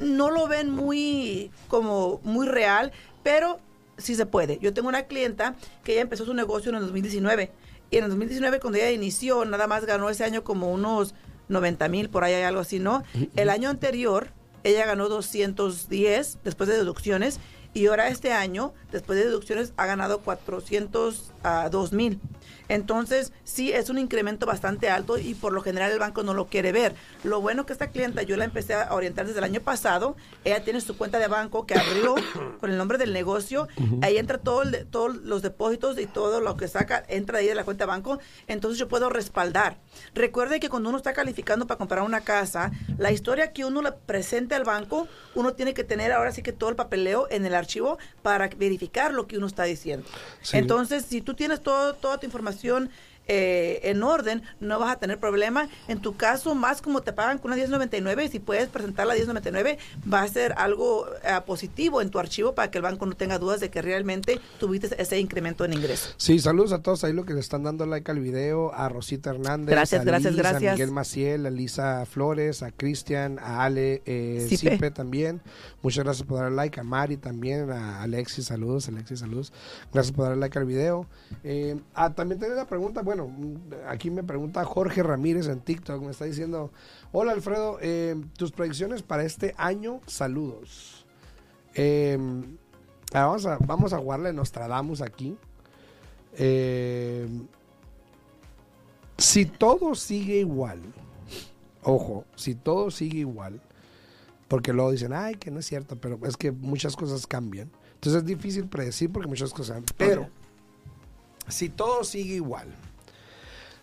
No 0.00 0.30
lo 0.30 0.48
ven 0.48 0.70
muy, 0.70 1.50
como, 1.68 2.20
muy 2.24 2.46
real, 2.46 2.92
pero 3.22 3.60
sí 3.98 4.14
se 4.14 4.26
puede. 4.26 4.58
Yo 4.58 4.74
tengo 4.74 4.88
una 4.88 5.04
clienta 5.04 5.54
que 5.84 5.92
ella 5.92 6.02
empezó 6.02 6.24
su 6.24 6.34
negocio 6.34 6.68
en 6.70 6.76
el 6.76 6.82
2019 6.82 7.50
y 7.90 7.98
en 7.98 8.04
el 8.04 8.10
2019 8.10 8.60
cuando 8.60 8.78
ella 8.78 8.90
inició 8.90 9.44
nada 9.44 9.66
más 9.66 9.84
ganó 9.84 10.08
ese 10.10 10.24
año 10.24 10.44
como 10.44 10.72
unos 10.72 11.14
90 11.48 11.88
mil, 11.88 12.10
por 12.10 12.24
ahí 12.24 12.34
hay 12.34 12.42
algo 12.42 12.60
así, 12.60 12.78
¿no? 12.78 13.04
El 13.36 13.50
año 13.50 13.68
anterior 13.68 14.28
ella 14.64 14.84
ganó 14.84 15.08
210 15.08 16.38
después 16.42 16.68
de 16.68 16.76
deducciones 16.76 17.38
y 17.72 17.86
ahora 17.86 18.08
este 18.08 18.32
año, 18.32 18.72
después 18.90 19.18
de 19.18 19.26
deducciones, 19.26 19.74
ha 19.76 19.84
ganado 19.86 20.20
402 20.20 21.92
mil. 21.92 22.20
Entonces, 22.68 23.32
sí, 23.44 23.72
es 23.72 23.90
un 23.90 23.98
incremento 23.98 24.46
bastante 24.46 24.90
alto 24.90 25.18
y 25.18 25.34
por 25.34 25.52
lo 25.52 25.62
general 25.62 25.92
el 25.92 25.98
banco 25.98 26.22
no 26.22 26.34
lo 26.34 26.46
quiere 26.46 26.72
ver. 26.72 26.94
Lo 27.22 27.40
bueno 27.40 27.66
que 27.66 27.72
esta 27.72 27.88
clienta, 27.88 28.22
yo 28.22 28.36
la 28.36 28.44
empecé 28.44 28.74
a 28.74 28.92
orientar 28.94 29.26
desde 29.26 29.38
el 29.38 29.44
año 29.44 29.60
pasado, 29.60 30.16
ella 30.44 30.64
tiene 30.64 30.80
su 30.80 30.96
cuenta 30.96 31.18
de 31.18 31.28
banco 31.28 31.66
que 31.66 31.74
abrió 31.74 32.14
con 32.60 32.70
el 32.70 32.78
nombre 32.78 32.98
del 32.98 33.12
negocio, 33.12 33.68
ahí 34.02 34.16
entra 34.16 34.38
todo 34.38 34.62
el 34.62 34.86
todos 34.90 35.16
los 35.16 35.42
depósitos 35.42 35.98
y 35.98 36.06
todo 36.06 36.40
lo 36.40 36.56
que 36.56 36.68
saca, 36.68 37.04
entra 37.08 37.38
ahí 37.38 37.46
de 37.46 37.54
la 37.54 37.64
cuenta 37.64 37.84
de 37.84 37.88
banco, 37.88 38.18
entonces 38.46 38.78
yo 38.78 38.88
puedo 38.88 39.08
respaldar. 39.08 39.78
Recuerde 40.14 40.60
que 40.60 40.68
cuando 40.68 40.88
uno 40.88 40.98
está 40.98 41.12
calificando 41.12 41.66
para 41.66 41.78
comprar 41.78 42.02
una 42.02 42.22
casa, 42.22 42.72
la 42.98 43.12
historia 43.12 43.52
que 43.52 43.64
uno 43.64 43.82
le 43.82 43.92
presente 43.92 44.54
al 44.54 44.64
banco, 44.64 45.08
uno 45.34 45.54
tiene 45.54 45.74
que 45.74 45.84
tener 45.84 46.12
ahora 46.12 46.32
sí 46.32 46.42
que 46.42 46.52
todo 46.52 46.70
el 46.70 46.76
papeleo 46.76 47.26
en 47.30 47.46
el 47.46 47.54
archivo 47.54 47.98
para 48.22 48.48
verificar 48.48 49.12
lo 49.12 49.26
que 49.26 49.38
uno 49.38 49.46
está 49.46 49.64
diciendo. 49.64 50.06
Sí. 50.42 50.56
Entonces, 50.56 51.04
si 51.04 51.20
tú 51.20 51.34
tienes 51.34 51.60
todo, 51.60 51.94
toda 51.94 52.18
tu 52.18 52.26
información 52.26 52.55
situación 52.56 52.90
eh, 53.28 53.80
en 53.84 54.02
orden, 54.02 54.42
no 54.60 54.78
vas 54.78 54.92
a 54.92 54.98
tener 54.98 55.18
problema. 55.18 55.68
En 55.88 56.00
tu 56.00 56.16
caso, 56.16 56.54
más 56.54 56.82
como 56.82 57.02
te 57.02 57.12
pagan 57.12 57.38
con 57.38 57.50
una 57.50 57.56
1099, 57.56 58.28
si 58.28 58.38
puedes 58.38 58.68
presentar 58.68 59.06
la 59.06 59.14
1099, 59.14 59.78
va 60.12 60.22
a 60.22 60.28
ser 60.28 60.54
algo 60.56 61.06
eh, 61.24 61.40
positivo 61.46 62.00
en 62.00 62.10
tu 62.10 62.18
archivo 62.18 62.54
para 62.54 62.70
que 62.70 62.78
el 62.78 62.82
banco 62.82 63.06
no 63.06 63.16
tenga 63.16 63.38
dudas 63.38 63.60
de 63.60 63.70
que 63.70 63.82
realmente 63.82 64.40
tuviste 64.58 65.00
ese 65.00 65.18
incremento 65.18 65.64
en 65.64 65.72
ingreso. 65.72 66.10
Sí, 66.16 66.38
saludos 66.38 66.72
a 66.72 66.82
todos 66.82 67.04
ahí 67.04 67.12
los 67.12 67.26
que 67.26 67.34
le 67.34 67.40
están 67.40 67.62
dando 67.62 67.86
like 67.86 68.10
al 68.10 68.20
video, 68.20 68.72
a 68.74 68.88
Rosita 68.88 69.30
Hernández, 69.30 69.70
Gracias, 69.70 70.02
a 70.02 70.04
gracias, 70.04 70.32
Liz, 70.32 70.42
gracias. 70.42 70.70
a 70.70 70.74
Miguel 70.74 70.90
Maciel, 70.90 71.46
a 71.46 71.50
Lisa 71.50 72.06
Flores, 72.06 72.62
a 72.62 72.70
Cristian, 72.70 73.38
a 73.38 73.64
Ale 73.64 74.02
eh. 74.06 74.46
Sipe 74.48 74.90
también. 74.90 75.40
Muchas 75.82 76.04
gracias 76.04 76.26
por 76.26 76.40
dar 76.40 76.52
like, 76.52 76.78
a 76.80 76.82
Mari 76.82 77.16
también, 77.16 77.70
a 77.70 78.02
Alexis, 78.02 78.46
saludos, 78.46 78.88
Alexis, 78.88 79.20
saludos. 79.20 79.52
Gracias 79.92 80.14
por 80.14 80.28
dar 80.28 80.36
like 80.36 80.58
al 80.58 80.66
video. 80.66 81.06
Eh, 81.44 81.78
ah, 81.94 82.12
también 82.12 82.40
tengo 82.40 82.54
una 82.54 82.66
pregunta, 82.66 83.02
bueno, 83.02 83.15
mm, 83.24 83.56
aquí 83.88 84.10
me 84.10 84.22
pregunta 84.22 84.64
Jorge 84.64 85.02
Ramírez 85.02 85.48
en 85.48 85.60
TikTok, 85.60 86.02
me 86.02 86.10
está 86.10 86.24
diciendo, 86.24 86.70
hola 87.12 87.32
Alfredo, 87.32 87.78
eh, 87.80 88.16
tus 88.36 88.52
predicciones 88.52 89.02
para 89.02 89.24
este 89.24 89.54
año, 89.56 90.00
saludos. 90.06 91.06
Eh, 91.74 92.18
ah, 93.12 93.26
vamos, 93.26 93.46
a, 93.46 93.58
vamos 93.58 93.92
a 93.92 93.98
jugarle 93.98 94.32
Nostradamus 94.32 95.00
aquí. 95.00 95.36
Eh, 96.34 97.28
si 99.18 99.46
todo 99.46 99.94
sigue 99.94 100.40
igual, 100.40 100.80
ojo, 101.82 102.24
si 102.34 102.54
todo 102.54 102.90
sigue 102.90 103.20
igual, 103.20 103.60
porque 104.48 104.72
luego 104.72 104.92
dicen, 104.92 105.12
ay, 105.12 105.36
que 105.36 105.50
no 105.50 105.60
es 105.60 105.66
cierto, 105.66 105.96
pero 105.96 106.18
es 106.24 106.36
que 106.36 106.52
muchas 106.52 106.96
cosas 106.96 107.26
cambian. 107.26 107.70
Entonces 107.94 108.22
es 108.22 108.26
difícil 108.26 108.68
predecir 108.68 109.10
porque 109.10 109.28
muchas 109.28 109.52
cosas 109.52 109.76
cambian. 109.76 109.94
Pero 109.96 110.28
si 111.48 111.68
todo 111.68 112.04
sigue 112.04 112.34
igual, 112.34 112.68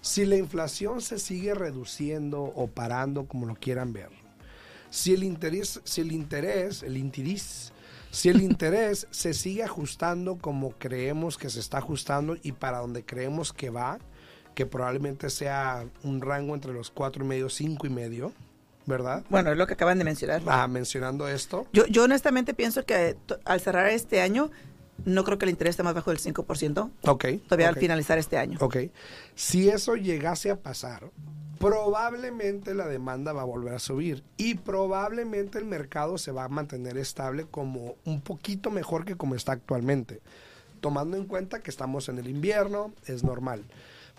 si 0.03 0.25
la 0.25 0.35
inflación 0.35 1.01
se 1.01 1.17
sigue 1.17 1.55
reduciendo 1.55 2.43
o 2.43 2.67
parando 2.67 3.25
como 3.25 3.45
lo 3.45 3.55
quieran 3.55 3.93
ver, 3.93 4.09
si 4.89 5.13
el 5.13 5.23
interés, 5.23 5.79
si 5.85 6.01
el 6.01 6.11
interés, 6.11 6.83
el 6.83 6.97
interés, 6.97 7.71
si 8.11 8.27
el 8.27 8.41
interés 8.41 9.07
se 9.11 9.33
sigue 9.33 9.63
ajustando 9.63 10.37
como 10.37 10.71
creemos 10.71 11.37
que 11.37 11.49
se 11.49 11.61
está 11.61 11.77
ajustando 11.77 12.35
y 12.43 12.51
para 12.51 12.79
donde 12.79 13.05
creemos 13.05 13.53
que 13.53 13.69
va, 13.69 13.97
que 14.55 14.65
probablemente 14.65 15.29
sea 15.29 15.85
un 16.03 16.19
rango 16.21 16.53
entre 16.53 16.73
los 16.73 16.91
cuatro 16.91 17.23
y 17.23 17.27
medio, 17.27 17.49
cinco 17.49 17.87
y 17.87 17.89
medio, 17.89 18.33
¿verdad? 18.85 19.23
Bueno, 19.29 19.53
es 19.53 19.57
lo 19.57 19.67
que 19.67 19.75
acaban 19.75 19.99
de 19.99 20.03
mencionar. 20.03 20.41
Ah, 20.47 20.67
mencionando 20.67 21.29
esto. 21.29 21.65
Yo, 21.71 21.87
yo 21.87 22.03
honestamente 22.03 22.53
pienso 22.53 22.85
que 22.85 23.15
al 23.45 23.61
cerrar 23.61 23.87
este 23.87 24.19
año, 24.19 24.51
no 25.05 25.23
creo 25.23 25.37
que 25.37 25.45
el 25.45 25.51
interés 25.51 25.71
esté 25.73 25.83
más 25.83 25.93
bajo 25.93 26.11
del 26.11 26.19
5%, 26.19 26.89
Ok. 27.03 27.25
todavía 27.47 27.69
ok. 27.69 27.75
al 27.75 27.79
finalizar 27.79 28.17
este 28.17 28.37
año. 28.37 28.57
Ok. 28.61 28.77
Si 29.35 29.69
eso 29.69 29.95
llegase 29.95 30.49
a 30.51 30.57
pasar, 30.61 31.09
probablemente 31.59 32.73
la 32.73 32.87
demanda 32.87 33.33
va 33.33 33.41
a 33.41 33.45
volver 33.45 33.73
a 33.73 33.79
subir 33.79 34.23
y 34.37 34.55
probablemente 34.55 35.57
el 35.57 35.65
mercado 35.65 36.17
se 36.17 36.31
va 36.31 36.43
a 36.43 36.49
mantener 36.49 36.97
estable 36.97 37.45
como 37.49 37.95
un 38.05 38.21
poquito 38.21 38.69
mejor 38.69 39.05
que 39.05 39.15
como 39.15 39.35
está 39.35 39.53
actualmente. 39.53 40.21
tomando 40.81 41.15
en 41.15 41.25
cuenta 41.25 41.61
que 41.61 41.71
estamos 41.71 42.09
en 42.09 42.19
el 42.19 42.27
invierno, 42.27 42.93
es 43.05 43.23
normal. 43.23 43.63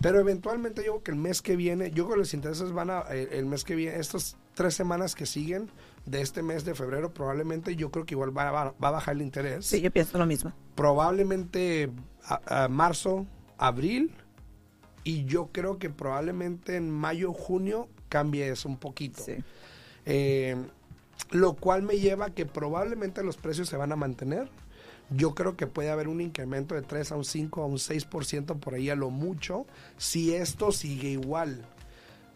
Pero 0.00 0.18
eventualmente 0.18 0.82
yo 0.82 0.92
creo 0.92 1.02
que 1.02 1.10
el 1.10 1.18
mes 1.18 1.42
que 1.42 1.56
viene, 1.56 1.90
yo 1.90 2.04
creo 2.06 2.14
que 2.14 2.20
los 2.20 2.32
intereses 2.34 2.72
van 2.72 2.88
a, 2.90 3.00
el, 3.10 3.28
el 3.32 3.44
mes 3.46 3.64
que 3.64 3.74
viene, 3.74 3.98
estas 4.00 4.36
tres 4.54 4.74
semanas 4.74 5.14
que 5.14 5.26
siguen 5.26 5.68
de 6.06 6.20
este 6.20 6.42
mes 6.42 6.64
de 6.64 6.74
febrero, 6.74 7.12
probablemente 7.14 7.76
yo 7.76 7.90
creo 7.90 8.04
que 8.04 8.14
igual 8.14 8.36
va, 8.36 8.50
va- 8.50 8.74
va 8.82 8.88
a 8.88 8.92
bajar 8.92 9.14
el 9.16 9.22
interés. 9.22 9.64
Sí, 9.66 9.80
yo 9.80 9.90
pienso 9.90 10.18
lo 10.18 10.26
mismo. 10.26 10.52
Probablemente 10.74 11.90
a, 12.24 12.64
a 12.64 12.68
marzo, 12.68 13.26
abril, 13.58 14.10
y 15.02 15.24
yo 15.24 15.48
creo 15.52 15.78
que 15.78 15.90
probablemente 15.90 16.76
en 16.76 16.90
mayo, 16.90 17.32
junio 17.32 17.88
cambie 18.08 18.48
eso 18.48 18.68
un 18.68 18.76
poquito. 18.76 19.22
Sí. 19.22 19.34
Eh, 20.06 20.56
lo 21.30 21.54
cual 21.54 21.82
me 21.82 21.98
lleva 21.98 22.26
a 22.26 22.30
que 22.34 22.46
probablemente 22.46 23.22
los 23.22 23.36
precios 23.36 23.68
se 23.68 23.76
van 23.76 23.92
a 23.92 23.96
mantener. 23.96 24.48
Yo 25.10 25.34
creo 25.34 25.56
que 25.56 25.66
puede 25.66 25.90
haber 25.90 26.08
un 26.08 26.20
incremento 26.20 26.74
de 26.74 26.82
3 26.82 27.12
a 27.12 27.16
un 27.16 27.24
5 27.24 27.62
a 27.62 27.66
un 27.66 27.76
6% 27.78 28.58
por 28.58 28.74
ahí 28.74 28.88
a 28.88 28.94
lo 28.96 29.10
mucho 29.10 29.66
si 29.98 30.34
esto 30.34 30.72
sigue 30.72 31.10
igual. 31.10 31.66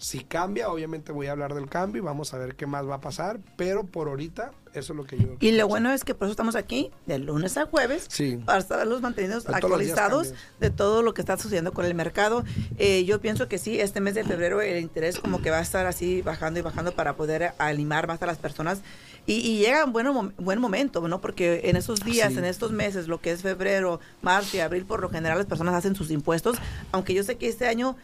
Si 0.00 0.20
cambia, 0.20 0.68
obviamente 0.70 1.11
voy 1.11 1.26
a 1.26 1.32
hablar 1.32 1.54
del 1.54 1.68
cambio 1.68 2.00
y 2.00 2.04
vamos 2.04 2.32
a 2.32 2.38
ver 2.38 2.54
qué 2.54 2.66
más 2.66 2.88
va 2.88 2.94
a 2.94 3.00
pasar, 3.00 3.40
pero 3.56 3.84
por 3.84 4.06
ahorita 4.06 4.52
eso 4.72 4.92
es 4.92 4.96
lo 4.96 5.04
que 5.04 5.18
yo... 5.18 5.26
Y 5.40 5.50
lo 5.50 5.66
bueno 5.66 5.92
es 5.92 6.04
que 6.04 6.14
por 6.14 6.26
eso 6.26 6.30
estamos 6.32 6.54
aquí 6.54 6.92
de 7.06 7.18
lunes 7.18 7.56
a 7.56 7.66
jueves 7.66 8.06
Sí. 8.08 8.37
para 8.46 8.61
mantenidos 9.00 9.42
todos 9.44 9.61
los 9.68 9.80
días 9.80 9.98
actualizados 9.98 10.34
de 10.61 10.70
todo 10.70 11.02
lo 11.02 11.14
que 11.14 11.20
está 11.20 11.37
sucediendo 11.37 11.72
con 11.72 11.84
el 11.84 11.96
mercado. 11.96 12.44
Eh, 12.78 13.04
yo 13.06 13.20
pienso 13.20 13.48
que 13.48 13.58
sí, 13.58 13.80
este 13.80 14.00
mes 14.00 14.14
de 14.14 14.22
febrero 14.22 14.61
el 14.61 14.78
interés 14.80 15.18
como 15.18 15.42
que 15.42 15.50
va 15.50 15.58
a 15.58 15.62
estar 15.62 15.84
así 15.87 16.22
bajando 16.22 16.61
y 16.61 16.62
bajando 16.62 16.92
para 16.92 17.16
poder 17.16 17.52
animar 17.58 18.06
más 18.06 18.22
a 18.22 18.26
las 18.26 18.38
personas. 18.38 18.82
Y, 19.26 19.32
y 19.40 19.58
llega 19.58 19.84
un 19.84 19.92
buen, 19.92 20.32
buen 20.38 20.61
momento, 20.61 21.06
¿no? 21.08 21.20
Porque 21.20 21.62
en 21.64 21.74
esos 21.74 22.04
días, 22.04 22.32
Sí. 22.34 22.38
en 22.38 22.44
estos 22.44 22.70
meses, 22.70 23.08
lo 23.08 23.20
que 23.20 23.32
es 23.32 23.42
febrero, 23.42 23.98
marzo 24.22 24.56
y 24.56 24.61
abril, 24.61 24.84
por 24.84 25.00
lo 25.00 25.11
general 25.11 25.38
las 25.38 25.46
personas 25.48 25.74
hacen 25.74 25.96
sus 25.96 26.12
impuestos, 26.12 26.56
aunque 26.92 27.14
yo 27.14 27.24
sé 27.24 27.37
que 27.37 27.48
este 27.48 27.66
año 27.66 27.96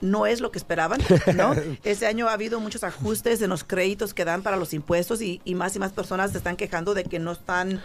no 0.00 0.26
es 0.26 0.40
lo 0.40 0.50
que 0.50 0.58
esperaban, 0.58 1.00
¿no? 1.34 1.54
Este 1.84 2.06
año 2.06 2.28
ha 2.28 2.32
habido 2.32 2.60
muchos 2.60 2.84
ajustes 2.84 3.40
en 3.42 3.50
los 3.50 3.64
créditos 3.64 4.14
que 4.14 4.24
dan 4.24 4.42
para 4.42 4.56
los 4.56 4.74
impuestos 4.74 5.22
y, 5.22 5.40
y 5.44 5.54
más 5.54 5.74
y 5.76 5.78
más 5.78 5.92
personas 5.92 6.32
se 6.32 6.38
están 6.38 6.56
quejando 6.56 6.94
de 6.94 7.04
que 7.04 7.18
no 7.18 7.32
están... 7.32 7.80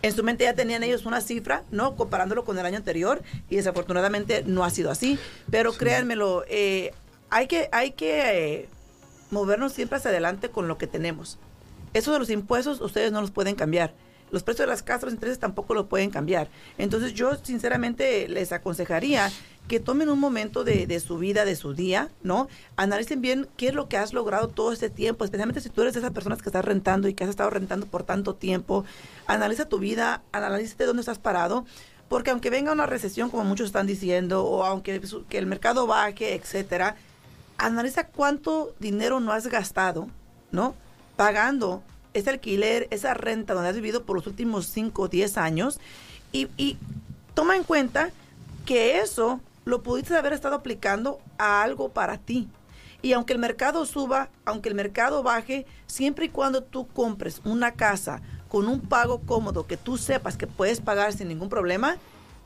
En 0.00 0.14
su 0.14 0.22
mente 0.22 0.44
ya 0.44 0.54
tenían 0.54 0.84
ellos 0.84 1.06
una 1.06 1.20
cifra, 1.20 1.64
¿no? 1.72 1.96
Comparándolo 1.96 2.44
con 2.44 2.56
el 2.56 2.64
año 2.64 2.76
anterior 2.76 3.20
y 3.50 3.56
desafortunadamente 3.56 4.44
no 4.46 4.64
ha 4.64 4.70
sido 4.70 4.92
así. 4.92 5.18
Pero 5.50 5.72
créanmelo, 5.72 6.44
eh, 6.48 6.92
hay 7.30 7.48
que, 7.48 7.68
hay 7.72 7.90
que 7.90 8.60
eh, 8.60 8.68
movernos 9.32 9.72
siempre 9.72 9.98
hacia 9.98 10.10
adelante 10.10 10.50
con 10.50 10.68
lo 10.68 10.78
que 10.78 10.86
tenemos. 10.86 11.38
Eso 11.94 12.12
de 12.12 12.20
los 12.20 12.30
impuestos 12.30 12.80
ustedes 12.80 13.10
no 13.10 13.20
los 13.20 13.32
pueden 13.32 13.56
cambiar. 13.56 13.92
Los 14.30 14.42
precios 14.42 14.66
de 14.66 14.70
las 14.70 14.82
casas, 14.82 15.04
los 15.04 15.14
intereses 15.14 15.38
tampoco 15.38 15.74
lo 15.74 15.88
pueden 15.88 16.10
cambiar. 16.10 16.48
Entonces 16.76 17.14
yo 17.14 17.34
sinceramente 17.42 18.28
les 18.28 18.52
aconsejaría 18.52 19.32
que 19.68 19.80
tomen 19.80 20.08
un 20.08 20.18
momento 20.18 20.64
de, 20.64 20.86
de 20.86 20.98
su 20.98 21.18
vida, 21.18 21.44
de 21.44 21.54
su 21.54 21.74
día, 21.74 22.08
¿no? 22.22 22.48
Analicen 22.76 23.20
bien 23.20 23.46
qué 23.56 23.68
es 23.68 23.74
lo 23.74 23.88
que 23.88 23.98
has 23.98 24.12
logrado 24.12 24.48
todo 24.48 24.72
este 24.72 24.90
tiempo, 24.90 25.24
especialmente 25.24 25.60
si 25.60 25.68
tú 25.68 25.82
eres 25.82 25.94
de 25.94 26.00
esas 26.00 26.12
personas 26.12 26.42
que 26.42 26.48
estás 26.48 26.64
rentando 26.64 27.06
y 27.06 27.14
que 27.14 27.24
has 27.24 27.30
estado 27.30 27.50
rentando 27.50 27.86
por 27.86 28.02
tanto 28.02 28.34
tiempo. 28.34 28.84
Analiza 29.26 29.68
tu 29.68 29.78
vida, 29.78 30.22
analiza 30.32 30.76
de 30.76 30.86
dónde 30.86 31.00
estás 31.00 31.18
parado, 31.18 31.66
porque 32.08 32.30
aunque 32.30 32.50
venga 32.50 32.72
una 32.72 32.86
recesión, 32.86 33.30
como 33.30 33.44
muchos 33.44 33.66
están 33.66 33.86
diciendo, 33.86 34.44
o 34.44 34.64
aunque 34.64 35.00
que 35.28 35.38
el 35.38 35.46
mercado 35.46 35.86
baje, 35.86 36.34
etcétera, 36.34 36.96
analiza 37.58 38.06
cuánto 38.06 38.74
dinero 38.78 39.20
no 39.20 39.32
has 39.32 39.46
gastado, 39.48 40.08
¿no? 40.50 40.74
Pagando 41.16 41.82
ese 42.14 42.30
alquiler, 42.30 42.88
esa 42.90 43.12
renta 43.12 43.52
donde 43.52 43.68
has 43.68 43.76
vivido 43.76 44.04
por 44.04 44.16
los 44.16 44.26
últimos 44.26 44.66
5 44.68 45.02
o 45.02 45.08
10 45.08 45.36
años 45.36 45.78
y, 46.32 46.48
y 46.56 46.78
toma 47.34 47.56
en 47.56 47.64
cuenta 47.64 48.10
que 48.64 49.00
eso 49.00 49.40
lo 49.68 49.82
pudiste 49.82 50.16
haber 50.16 50.32
estado 50.32 50.56
aplicando 50.56 51.20
a 51.36 51.62
algo 51.62 51.90
para 51.90 52.16
ti. 52.16 52.48
Y 53.02 53.12
aunque 53.12 53.34
el 53.34 53.38
mercado 53.38 53.84
suba, 53.84 54.30
aunque 54.44 54.70
el 54.70 54.74
mercado 54.74 55.22
baje, 55.22 55.66
siempre 55.86 56.24
y 56.24 56.28
cuando 56.30 56.62
tú 56.64 56.88
compres 56.88 57.42
una 57.44 57.72
casa 57.72 58.22
con 58.48 58.66
un 58.66 58.80
pago 58.80 59.20
cómodo 59.20 59.66
que 59.66 59.76
tú 59.76 59.98
sepas 59.98 60.36
que 60.36 60.46
puedes 60.46 60.80
pagar 60.80 61.12
sin 61.12 61.28
ningún 61.28 61.50
problema, 61.50 61.98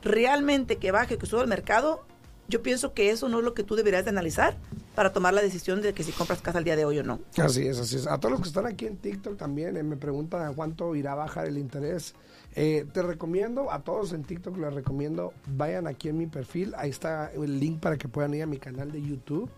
realmente 0.03 0.77
que 0.77 0.91
baje, 0.91 1.17
que 1.17 1.25
suba 1.25 1.41
el 1.41 1.47
mercado, 1.47 2.05
yo 2.49 2.61
pienso 2.61 2.93
que 2.93 3.09
eso 3.09 3.29
no 3.29 3.39
es 3.39 3.45
lo 3.45 3.53
que 3.53 3.63
tú 3.63 3.75
deberías 3.75 4.03
de 4.03 4.09
analizar 4.09 4.57
para 4.93 5.13
tomar 5.13 5.33
la 5.33 5.41
decisión 5.41 5.81
de 5.81 5.93
que 5.93 6.03
si 6.03 6.11
compras 6.11 6.41
casa 6.41 6.57
al 6.57 6.65
día 6.65 6.75
de 6.75 6.83
hoy 6.83 6.99
o 6.99 7.03
no. 7.03 7.19
Así 7.37 7.65
es, 7.65 7.79
así 7.79 7.95
es. 7.95 8.05
A 8.05 8.19
todos 8.19 8.33
los 8.33 8.41
que 8.41 8.49
están 8.49 8.65
aquí 8.65 8.85
en 8.85 8.97
TikTok 8.97 9.37
también 9.37 9.77
eh, 9.77 9.83
me 9.83 9.95
preguntan 9.95 10.45
a 10.45 10.53
cuánto 10.53 10.93
irá 10.93 11.13
a 11.13 11.15
bajar 11.15 11.47
el 11.47 11.57
interés. 11.57 12.13
Eh, 12.55 12.85
te 12.93 13.01
recomiendo, 13.01 13.71
a 13.71 13.83
todos 13.83 14.13
en 14.13 14.23
TikTok 14.23 14.57
les 14.57 14.73
recomiendo, 14.73 15.33
vayan 15.47 15.87
aquí 15.87 16.09
en 16.09 16.17
mi 16.17 16.27
perfil, 16.27 16.73
ahí 16.77 16.91
está 16.91 17.31
el 17.33 17.59
link 17.59 17.79
para 17.79 17.97
que 17.97 18.07
puedan 18.07 18.33
ir 18.35 18.43
a 18.43 18.45
mi 18.45 18.59
canal 18.59 18.91
de 18.91 19.01
YouTube. 19.01 19.49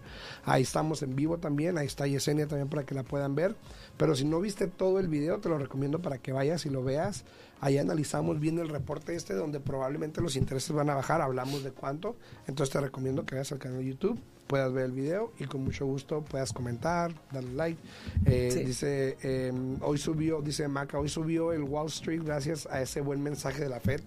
Ahí 0.45 0.63
estamos 0.63 1.03
en 1.03 1.15
vivo 1.15 1.37
también, 1.37 1.77
ahí 1.77 1.87
está 1.87 2.07
Yesenia 2.07 2.47
también 2.47 2.69
para 2.69 2.85
que 2.85 2.95
la 2.95 3.03
puedan 3.03 3.35
ver. 3.35 3.55
Pero 3.97 4.15
si 4.15 4.23
no 4.23 4.39
viste 4.39 4.67
todo 4.67 4.99
el 4.99 5.07
video, 5.09 5.39
te 5.39 5.49
lo 5.49 5.57
recomiendo 5.57 6.01
para 6.01 6.19
que 6.19 6.31
vayas 6.31 6.65
y 6.65 6.69
lo 6.69 6.83
veas. 6.83 7.25
Ahí 7.59 7.77
analizamos 7.77 8.39
bien 8.39 8.59
el 8.59 8.69
reporte 8.69 9.15
este 9.15 9.33
donde 9.33 9.59
probablemente 9.59 10.21
los 10.21 10.35
intereses 10.35 10.71
van 10.71 10.89
a 10.89 10.95
bajar, 10.95 11.21
hablamos 11.21 11.63
de 11.63 11.71
cuánto. 11.71 12.15
Entonces 12.47 12.71
te 12.71 12.79
recomiendo 12.79 13.25
que 13.25 13.35
vayas 13.35 13.51
al 13.51 13.59
canal 13.59 13.79
de 13.79 13.85
YouTube, 13.85 14.19
puedas 14.47 14.71
ver 14.73 14.85
el 14.85 14.91
video 14.91 15.31
y 15.39 15.45
con 15.45 15.63
mucho 15.63 15.85
gusto 15.85 16.21
puedas 16.21 16.53
comentar, 16.53 17.13
darle 17.31 17.53
like. 17.53 17.81
Eh, 18.25 18.49
Sí. 18.51 18.63
Dice, 18.63 19.17
eh, 19.23 19.51
hoy 19.81 19.97
subió, 19.97 20.41
dice 20.41 20.67
Maca, 20.67 20.99
hoy 20.99 21.09
subió 21.09 21.51
el 21.51 21.63
Wall 21.63 21.87
Street 21.87 22.21
gracias 22.23 22.67
a 22.71 22.81
ese 22.81 23.01
buen 23.01 23.21
mensaje 23.21 23.61
de 23.61 23.69
la 23.69 23.79
Fed. 23.79 24.01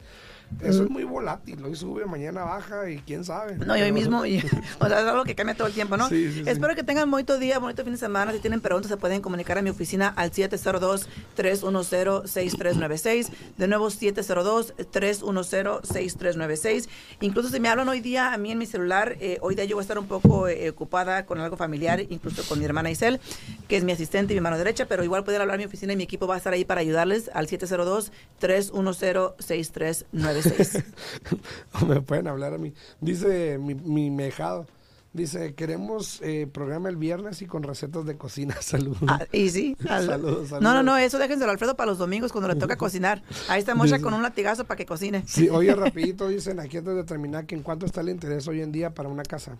Eso 0.63 0.83
es 0.85 0.91
muy 0.91 1.05
volátil, 1.05 1.63
hoy 1.65 1.75
sube, 1.77 2.05
mañana 2.07 2.43
baja 2.45 2.91
y 2.91 2.99
quién 2.99 3.25
sabe. 3.25 3.57
No, 3.57 3.77
y 3.77 3.83
hoy 3.83 3.93
mismo, 3.93 4.25
y- 4.27 4.39
o 4.81 4.89
sea, 4.89 5.01
es 5.01 5.07
algo 5.07 5.23
que 5.25 5.35
cambia 5.37 5.55
todo 5.57 5.69
el 5.69 5.75
tiempo, 5.75 5.97
¿no? 5.97 6.09
Sí, 6.09 6.33
sí, 6.33 6.43
sí. 6.43 6.51
Espero 6.51 6.75
que 6.75 6.83
tengan 6.83 7.11
bonito 7.11 7.39
día, 7.39 7.59
bonito 7.59 7.85
fin 7.85 7.93
de 7.93 7.99
semana. 7.99 8.33
Si 8.33 8.39
tienen 8.41 8.61
preguntas, 8.61 8.91
se 8.91 8.97
pueden 8.97 9.21
comunicar 9.21 9.59
a 9.59 9.63
mi 9.63 9.71
oficina 9.71 10.09
al 10.17 10.33
702-310-6396. 10.33 13.29
De 13.57 13.69
nuevo, 13.69 13.89
702-310-6396. 13.89 16.89
Incluso 17.21 17.49
si 17.51 17.61
me 17.61 17.69
hablan 17.69 17.89
hoy 17.89 18.01
día 18.01 18.33
a 18.33 18.39
mí 18.39 18.51
en 18.53 18.59
mi 18.59 18.67
celular, 18.67 19.17
eh, 19.21 19.39
hoy 19.43 19.55
día 19.55 19.65
yo 19.65 19.77
voy 19.77 19.83
a 19.83 19.85
estar 19.85 19.99
un 19.99 20.07
poco 20.09 20.49
eh, 20.49 20.71
ocupada 20.71 21.25
con 21.27 21.39
algo 21.41 21.57
familiar, 21.57 22.01
incluso 22.09 22.43
con 22.49 22.59
mi 22.59 22.65
hermana 22.65 22.91
Isel, 22.91 23.21
que 23.69 23.77
es 23.77 23.85
mi 23.85 23.93
asistente 23.93 24.33
y 24.33 24.37
mi 24.37 24.41
mano 24.41 24.57
derecha, 24.59 24.87
pero 24.87 25.05
igual 25.05 25.23
pueden 25.25 25.41
hablar 25.43 25.55
a 25.57 25.59
mi 25.59 25.65
oficina 25.67 25.93
y 25.93 25.97
mi 25.97 26.05
equipo 26.05 26.27
va 26.27 26.35
a 26.35 26.39
estar 26.39 26.53
ahí 26.53 26.65
para 26.65 26.81
ayudarles 26.81 27.31
al 27.35 27.47
702-310-6396. 27.49 30.38
me 31.89 32.01
pueden 32.01 32.29
hablar 32.29 32.55
a 32.55 32.59
mí. 32.59 32.73
Dice 33.01 33.59
mi, 33.59 33.75
mi 33.75 34.11
mejado, 34.11 34.67
dice, 35.13 35.55
queremos 35.55 36.21
eh, 36.23 36.47
programa 36.53 36.89
el 36.89 36.97
viernes 36.97 37.43
y 37.43 37.47
con 37.47 37.63
recetas 37.63 38.05
de 38.07 38.17
cocina. 38.17 38.57
Saludos. 38.61 38.99
Ah, 39.09 39.25
y 39.33 39.49
sí. 39.51 39.77
al- 39.89 40.07
Saludos, 40.07 40.51
No, 40.53 40.75
no, 40.75 40.83
no, 40.83 40.97
eso 40.97 41.19
déjenselo 41.19 41.51
Alfredo 41.51 41.77
para 41.77 41.91
los 41.91 41.99
domingos 41.99 42.33
cuando 42.33 42.49
le 42.49 42.57
toca 42.57 42.77
cocinar. 42.79 43.23
Ahí 43.49 43.61
está 43.61 43.75
Mocha 43.75 43.95
Dice- 43.97 44.05
con 44.05 44.15
un 44.15 44.23
latigazo 44.23 44.65
para 44.65 44.77
que 44.77 44.87
cocine. 44.87 45.25
Sí, 45.27 45.49
oye, 45.49 45.75
rapidito 45.75 46.29
dicen 46.29 46.61
aquí 46.61 46.77
antes 46.79 46.95
de 46.95 47.05
terminar 47.05 47.47
que 47.47 47.55
en 47.55 47.63
cuánto 47.63 47.87
está 47.87 48.01
el 48.01 48.09
interés 48.11 48.47
hoy 48.49 48.61
en 48.61 48.73
día 48.73 48.95
para 48.95 49.09
una 49.09 49.23
casa. 49.23 49.57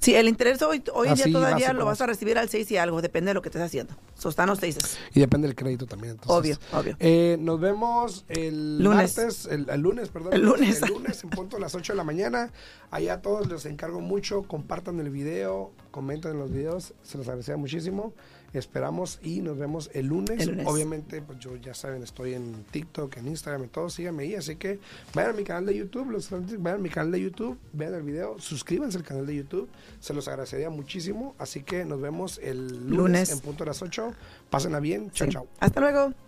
Sí, 0.00 0.14
el 0.14 0.28
interés 0.28 0.60
hoy, 0.62 0.82
hoy 0.92 1.08
en 1.08 1.14
día 1.14 1.24
todavía 1.32 1.66
básico, 1.66 1.72
lo 1.80 1.84
vas 1.86 2.00
a 2.00 2.06
recibir 2.06 2.38
al 2.38 2.48
6 2.48 2.70
y 2.72 2.76
algo, 2.76 3.00
depende 3.02 3.30
de 3.30 3.34
lo 3.34 3.42
que 3.42 3.48
estés 3.48 3.62
haciendo. 3.62 3.94
So, 4.16 4.28
están 4.28 4.48
los 4.48 4.58
6. 4.58 4.76
Y 5.14 5.20
depende 5.20 5.46
del 5.48 5.54
crédito 5.54 5.86
también. 5.86 6.12
entonces. 6.14 6.58
Obvio, 6.72 6.78
obvio. 6.80 6.96
Eh, 6.98 7.36
nos 7.40 7.60
vemos 7.60 8.24
el 8.28 8.82
Lunes. 8.82 9.16
martes, 9.16 9.46
el, 9.46 9.68
el 9.70 9.80
lunes, 9.80 10.08
perdón. 10.08 10.32
El 10.32 10.42
lunes. 10.42 10.82
El 10.82 10.88
lunes 10.88 11.22
en 11.22 11.30
punto 11.30 11.56
a 11.56 11.60
las 11.60 11.74
8 11.74 11.92
de 11.92 11.96
la 11.96 12.04
mañana. 12.04 12.50
Allá 12.90 13.14
a 13.14 13.22
todos 13.22 13.46
les 13.48 13.66
encargo 13.66 14.00
mucho. 14.00 14.42
Compartan 14.42 14.87
el 15.00 15.10
video, 15.10 15.72
comenten 15.90 16.32
en 16.32 16.38
los 16.38 16.50
videos. 16.50 16.94
Se 17.02 17.18
los 17.18 17.26
agradecería 17.28 17.56
muchísimo. 17.56 18.12
Esperamos 18.54 19.20
y 19.22 19.40
nos 19.42 19.58
vemos 19.58 19.90
el 19.92 20.06
lunes. 20.06 20.40
El 20.40 20.48
lunes. 20.50 20.66
Obviamente, 20.66 21.20
pues 21.20 21.38
yo 21.38 21.56
ya 21.56 21.74
saben, 21.74 22.02
estoy 22.02 22.32
en 22.34 22.64
TikTok, 22.70 23.18
en 23.18 23.28
Instagram, 23.28 23.64
en 23.64 23.68
todo. 23.68 23.90
Síganme 23.90 24.22
ahí. 24.22 24.34
Así 24.36 24.56
que 24.56 24.78
vayan 25.14 25.32
a 25.32 25.36
mi 25.36 25.44
canal 25.44 25.66
de 25.66 25.76
YouTube. 25.76 26.10
Los, 26.10 26.30
vayan 26.30 26.66
a 26.66 26.82
mi 26.82 26.88
canal 26.88 27.12
de 27.12 27.20
YouTube, 27.20 27.58
vean 27.74 27.92
el 27.94 28.02
video, 28.02 28.38
suscríbanse 28.38 28.96
al 28.96 29.04
canal 29.04 29.26
de 29.26 29.36
YouTube. 29.36 29.68
Se 30.00 30.14
los 30.14 30.26
agradecería 30.28 30.70
muchísimo. 30.70 31.34
Así 31.38 31.62
que 31.62 31.84
nos 31.84 32.00
vemos 32.00 32.38
el 32.42 32.68
lunes, 32.68 32.90
Lunes. 32.96 33.30
en 33.32 33.40
punto 33.40 33.64
a 33.64 33.66
las 33.66 33.82
8. 33.82 34.12
Pásenla 34.48 34.80
bien. 34.80 35.10
Chao, 35.10 35.26
Sí. 35.26 35.32
chao. 35.34 35.46
Hasta 35.60 35.80
luego. 35.80 36.27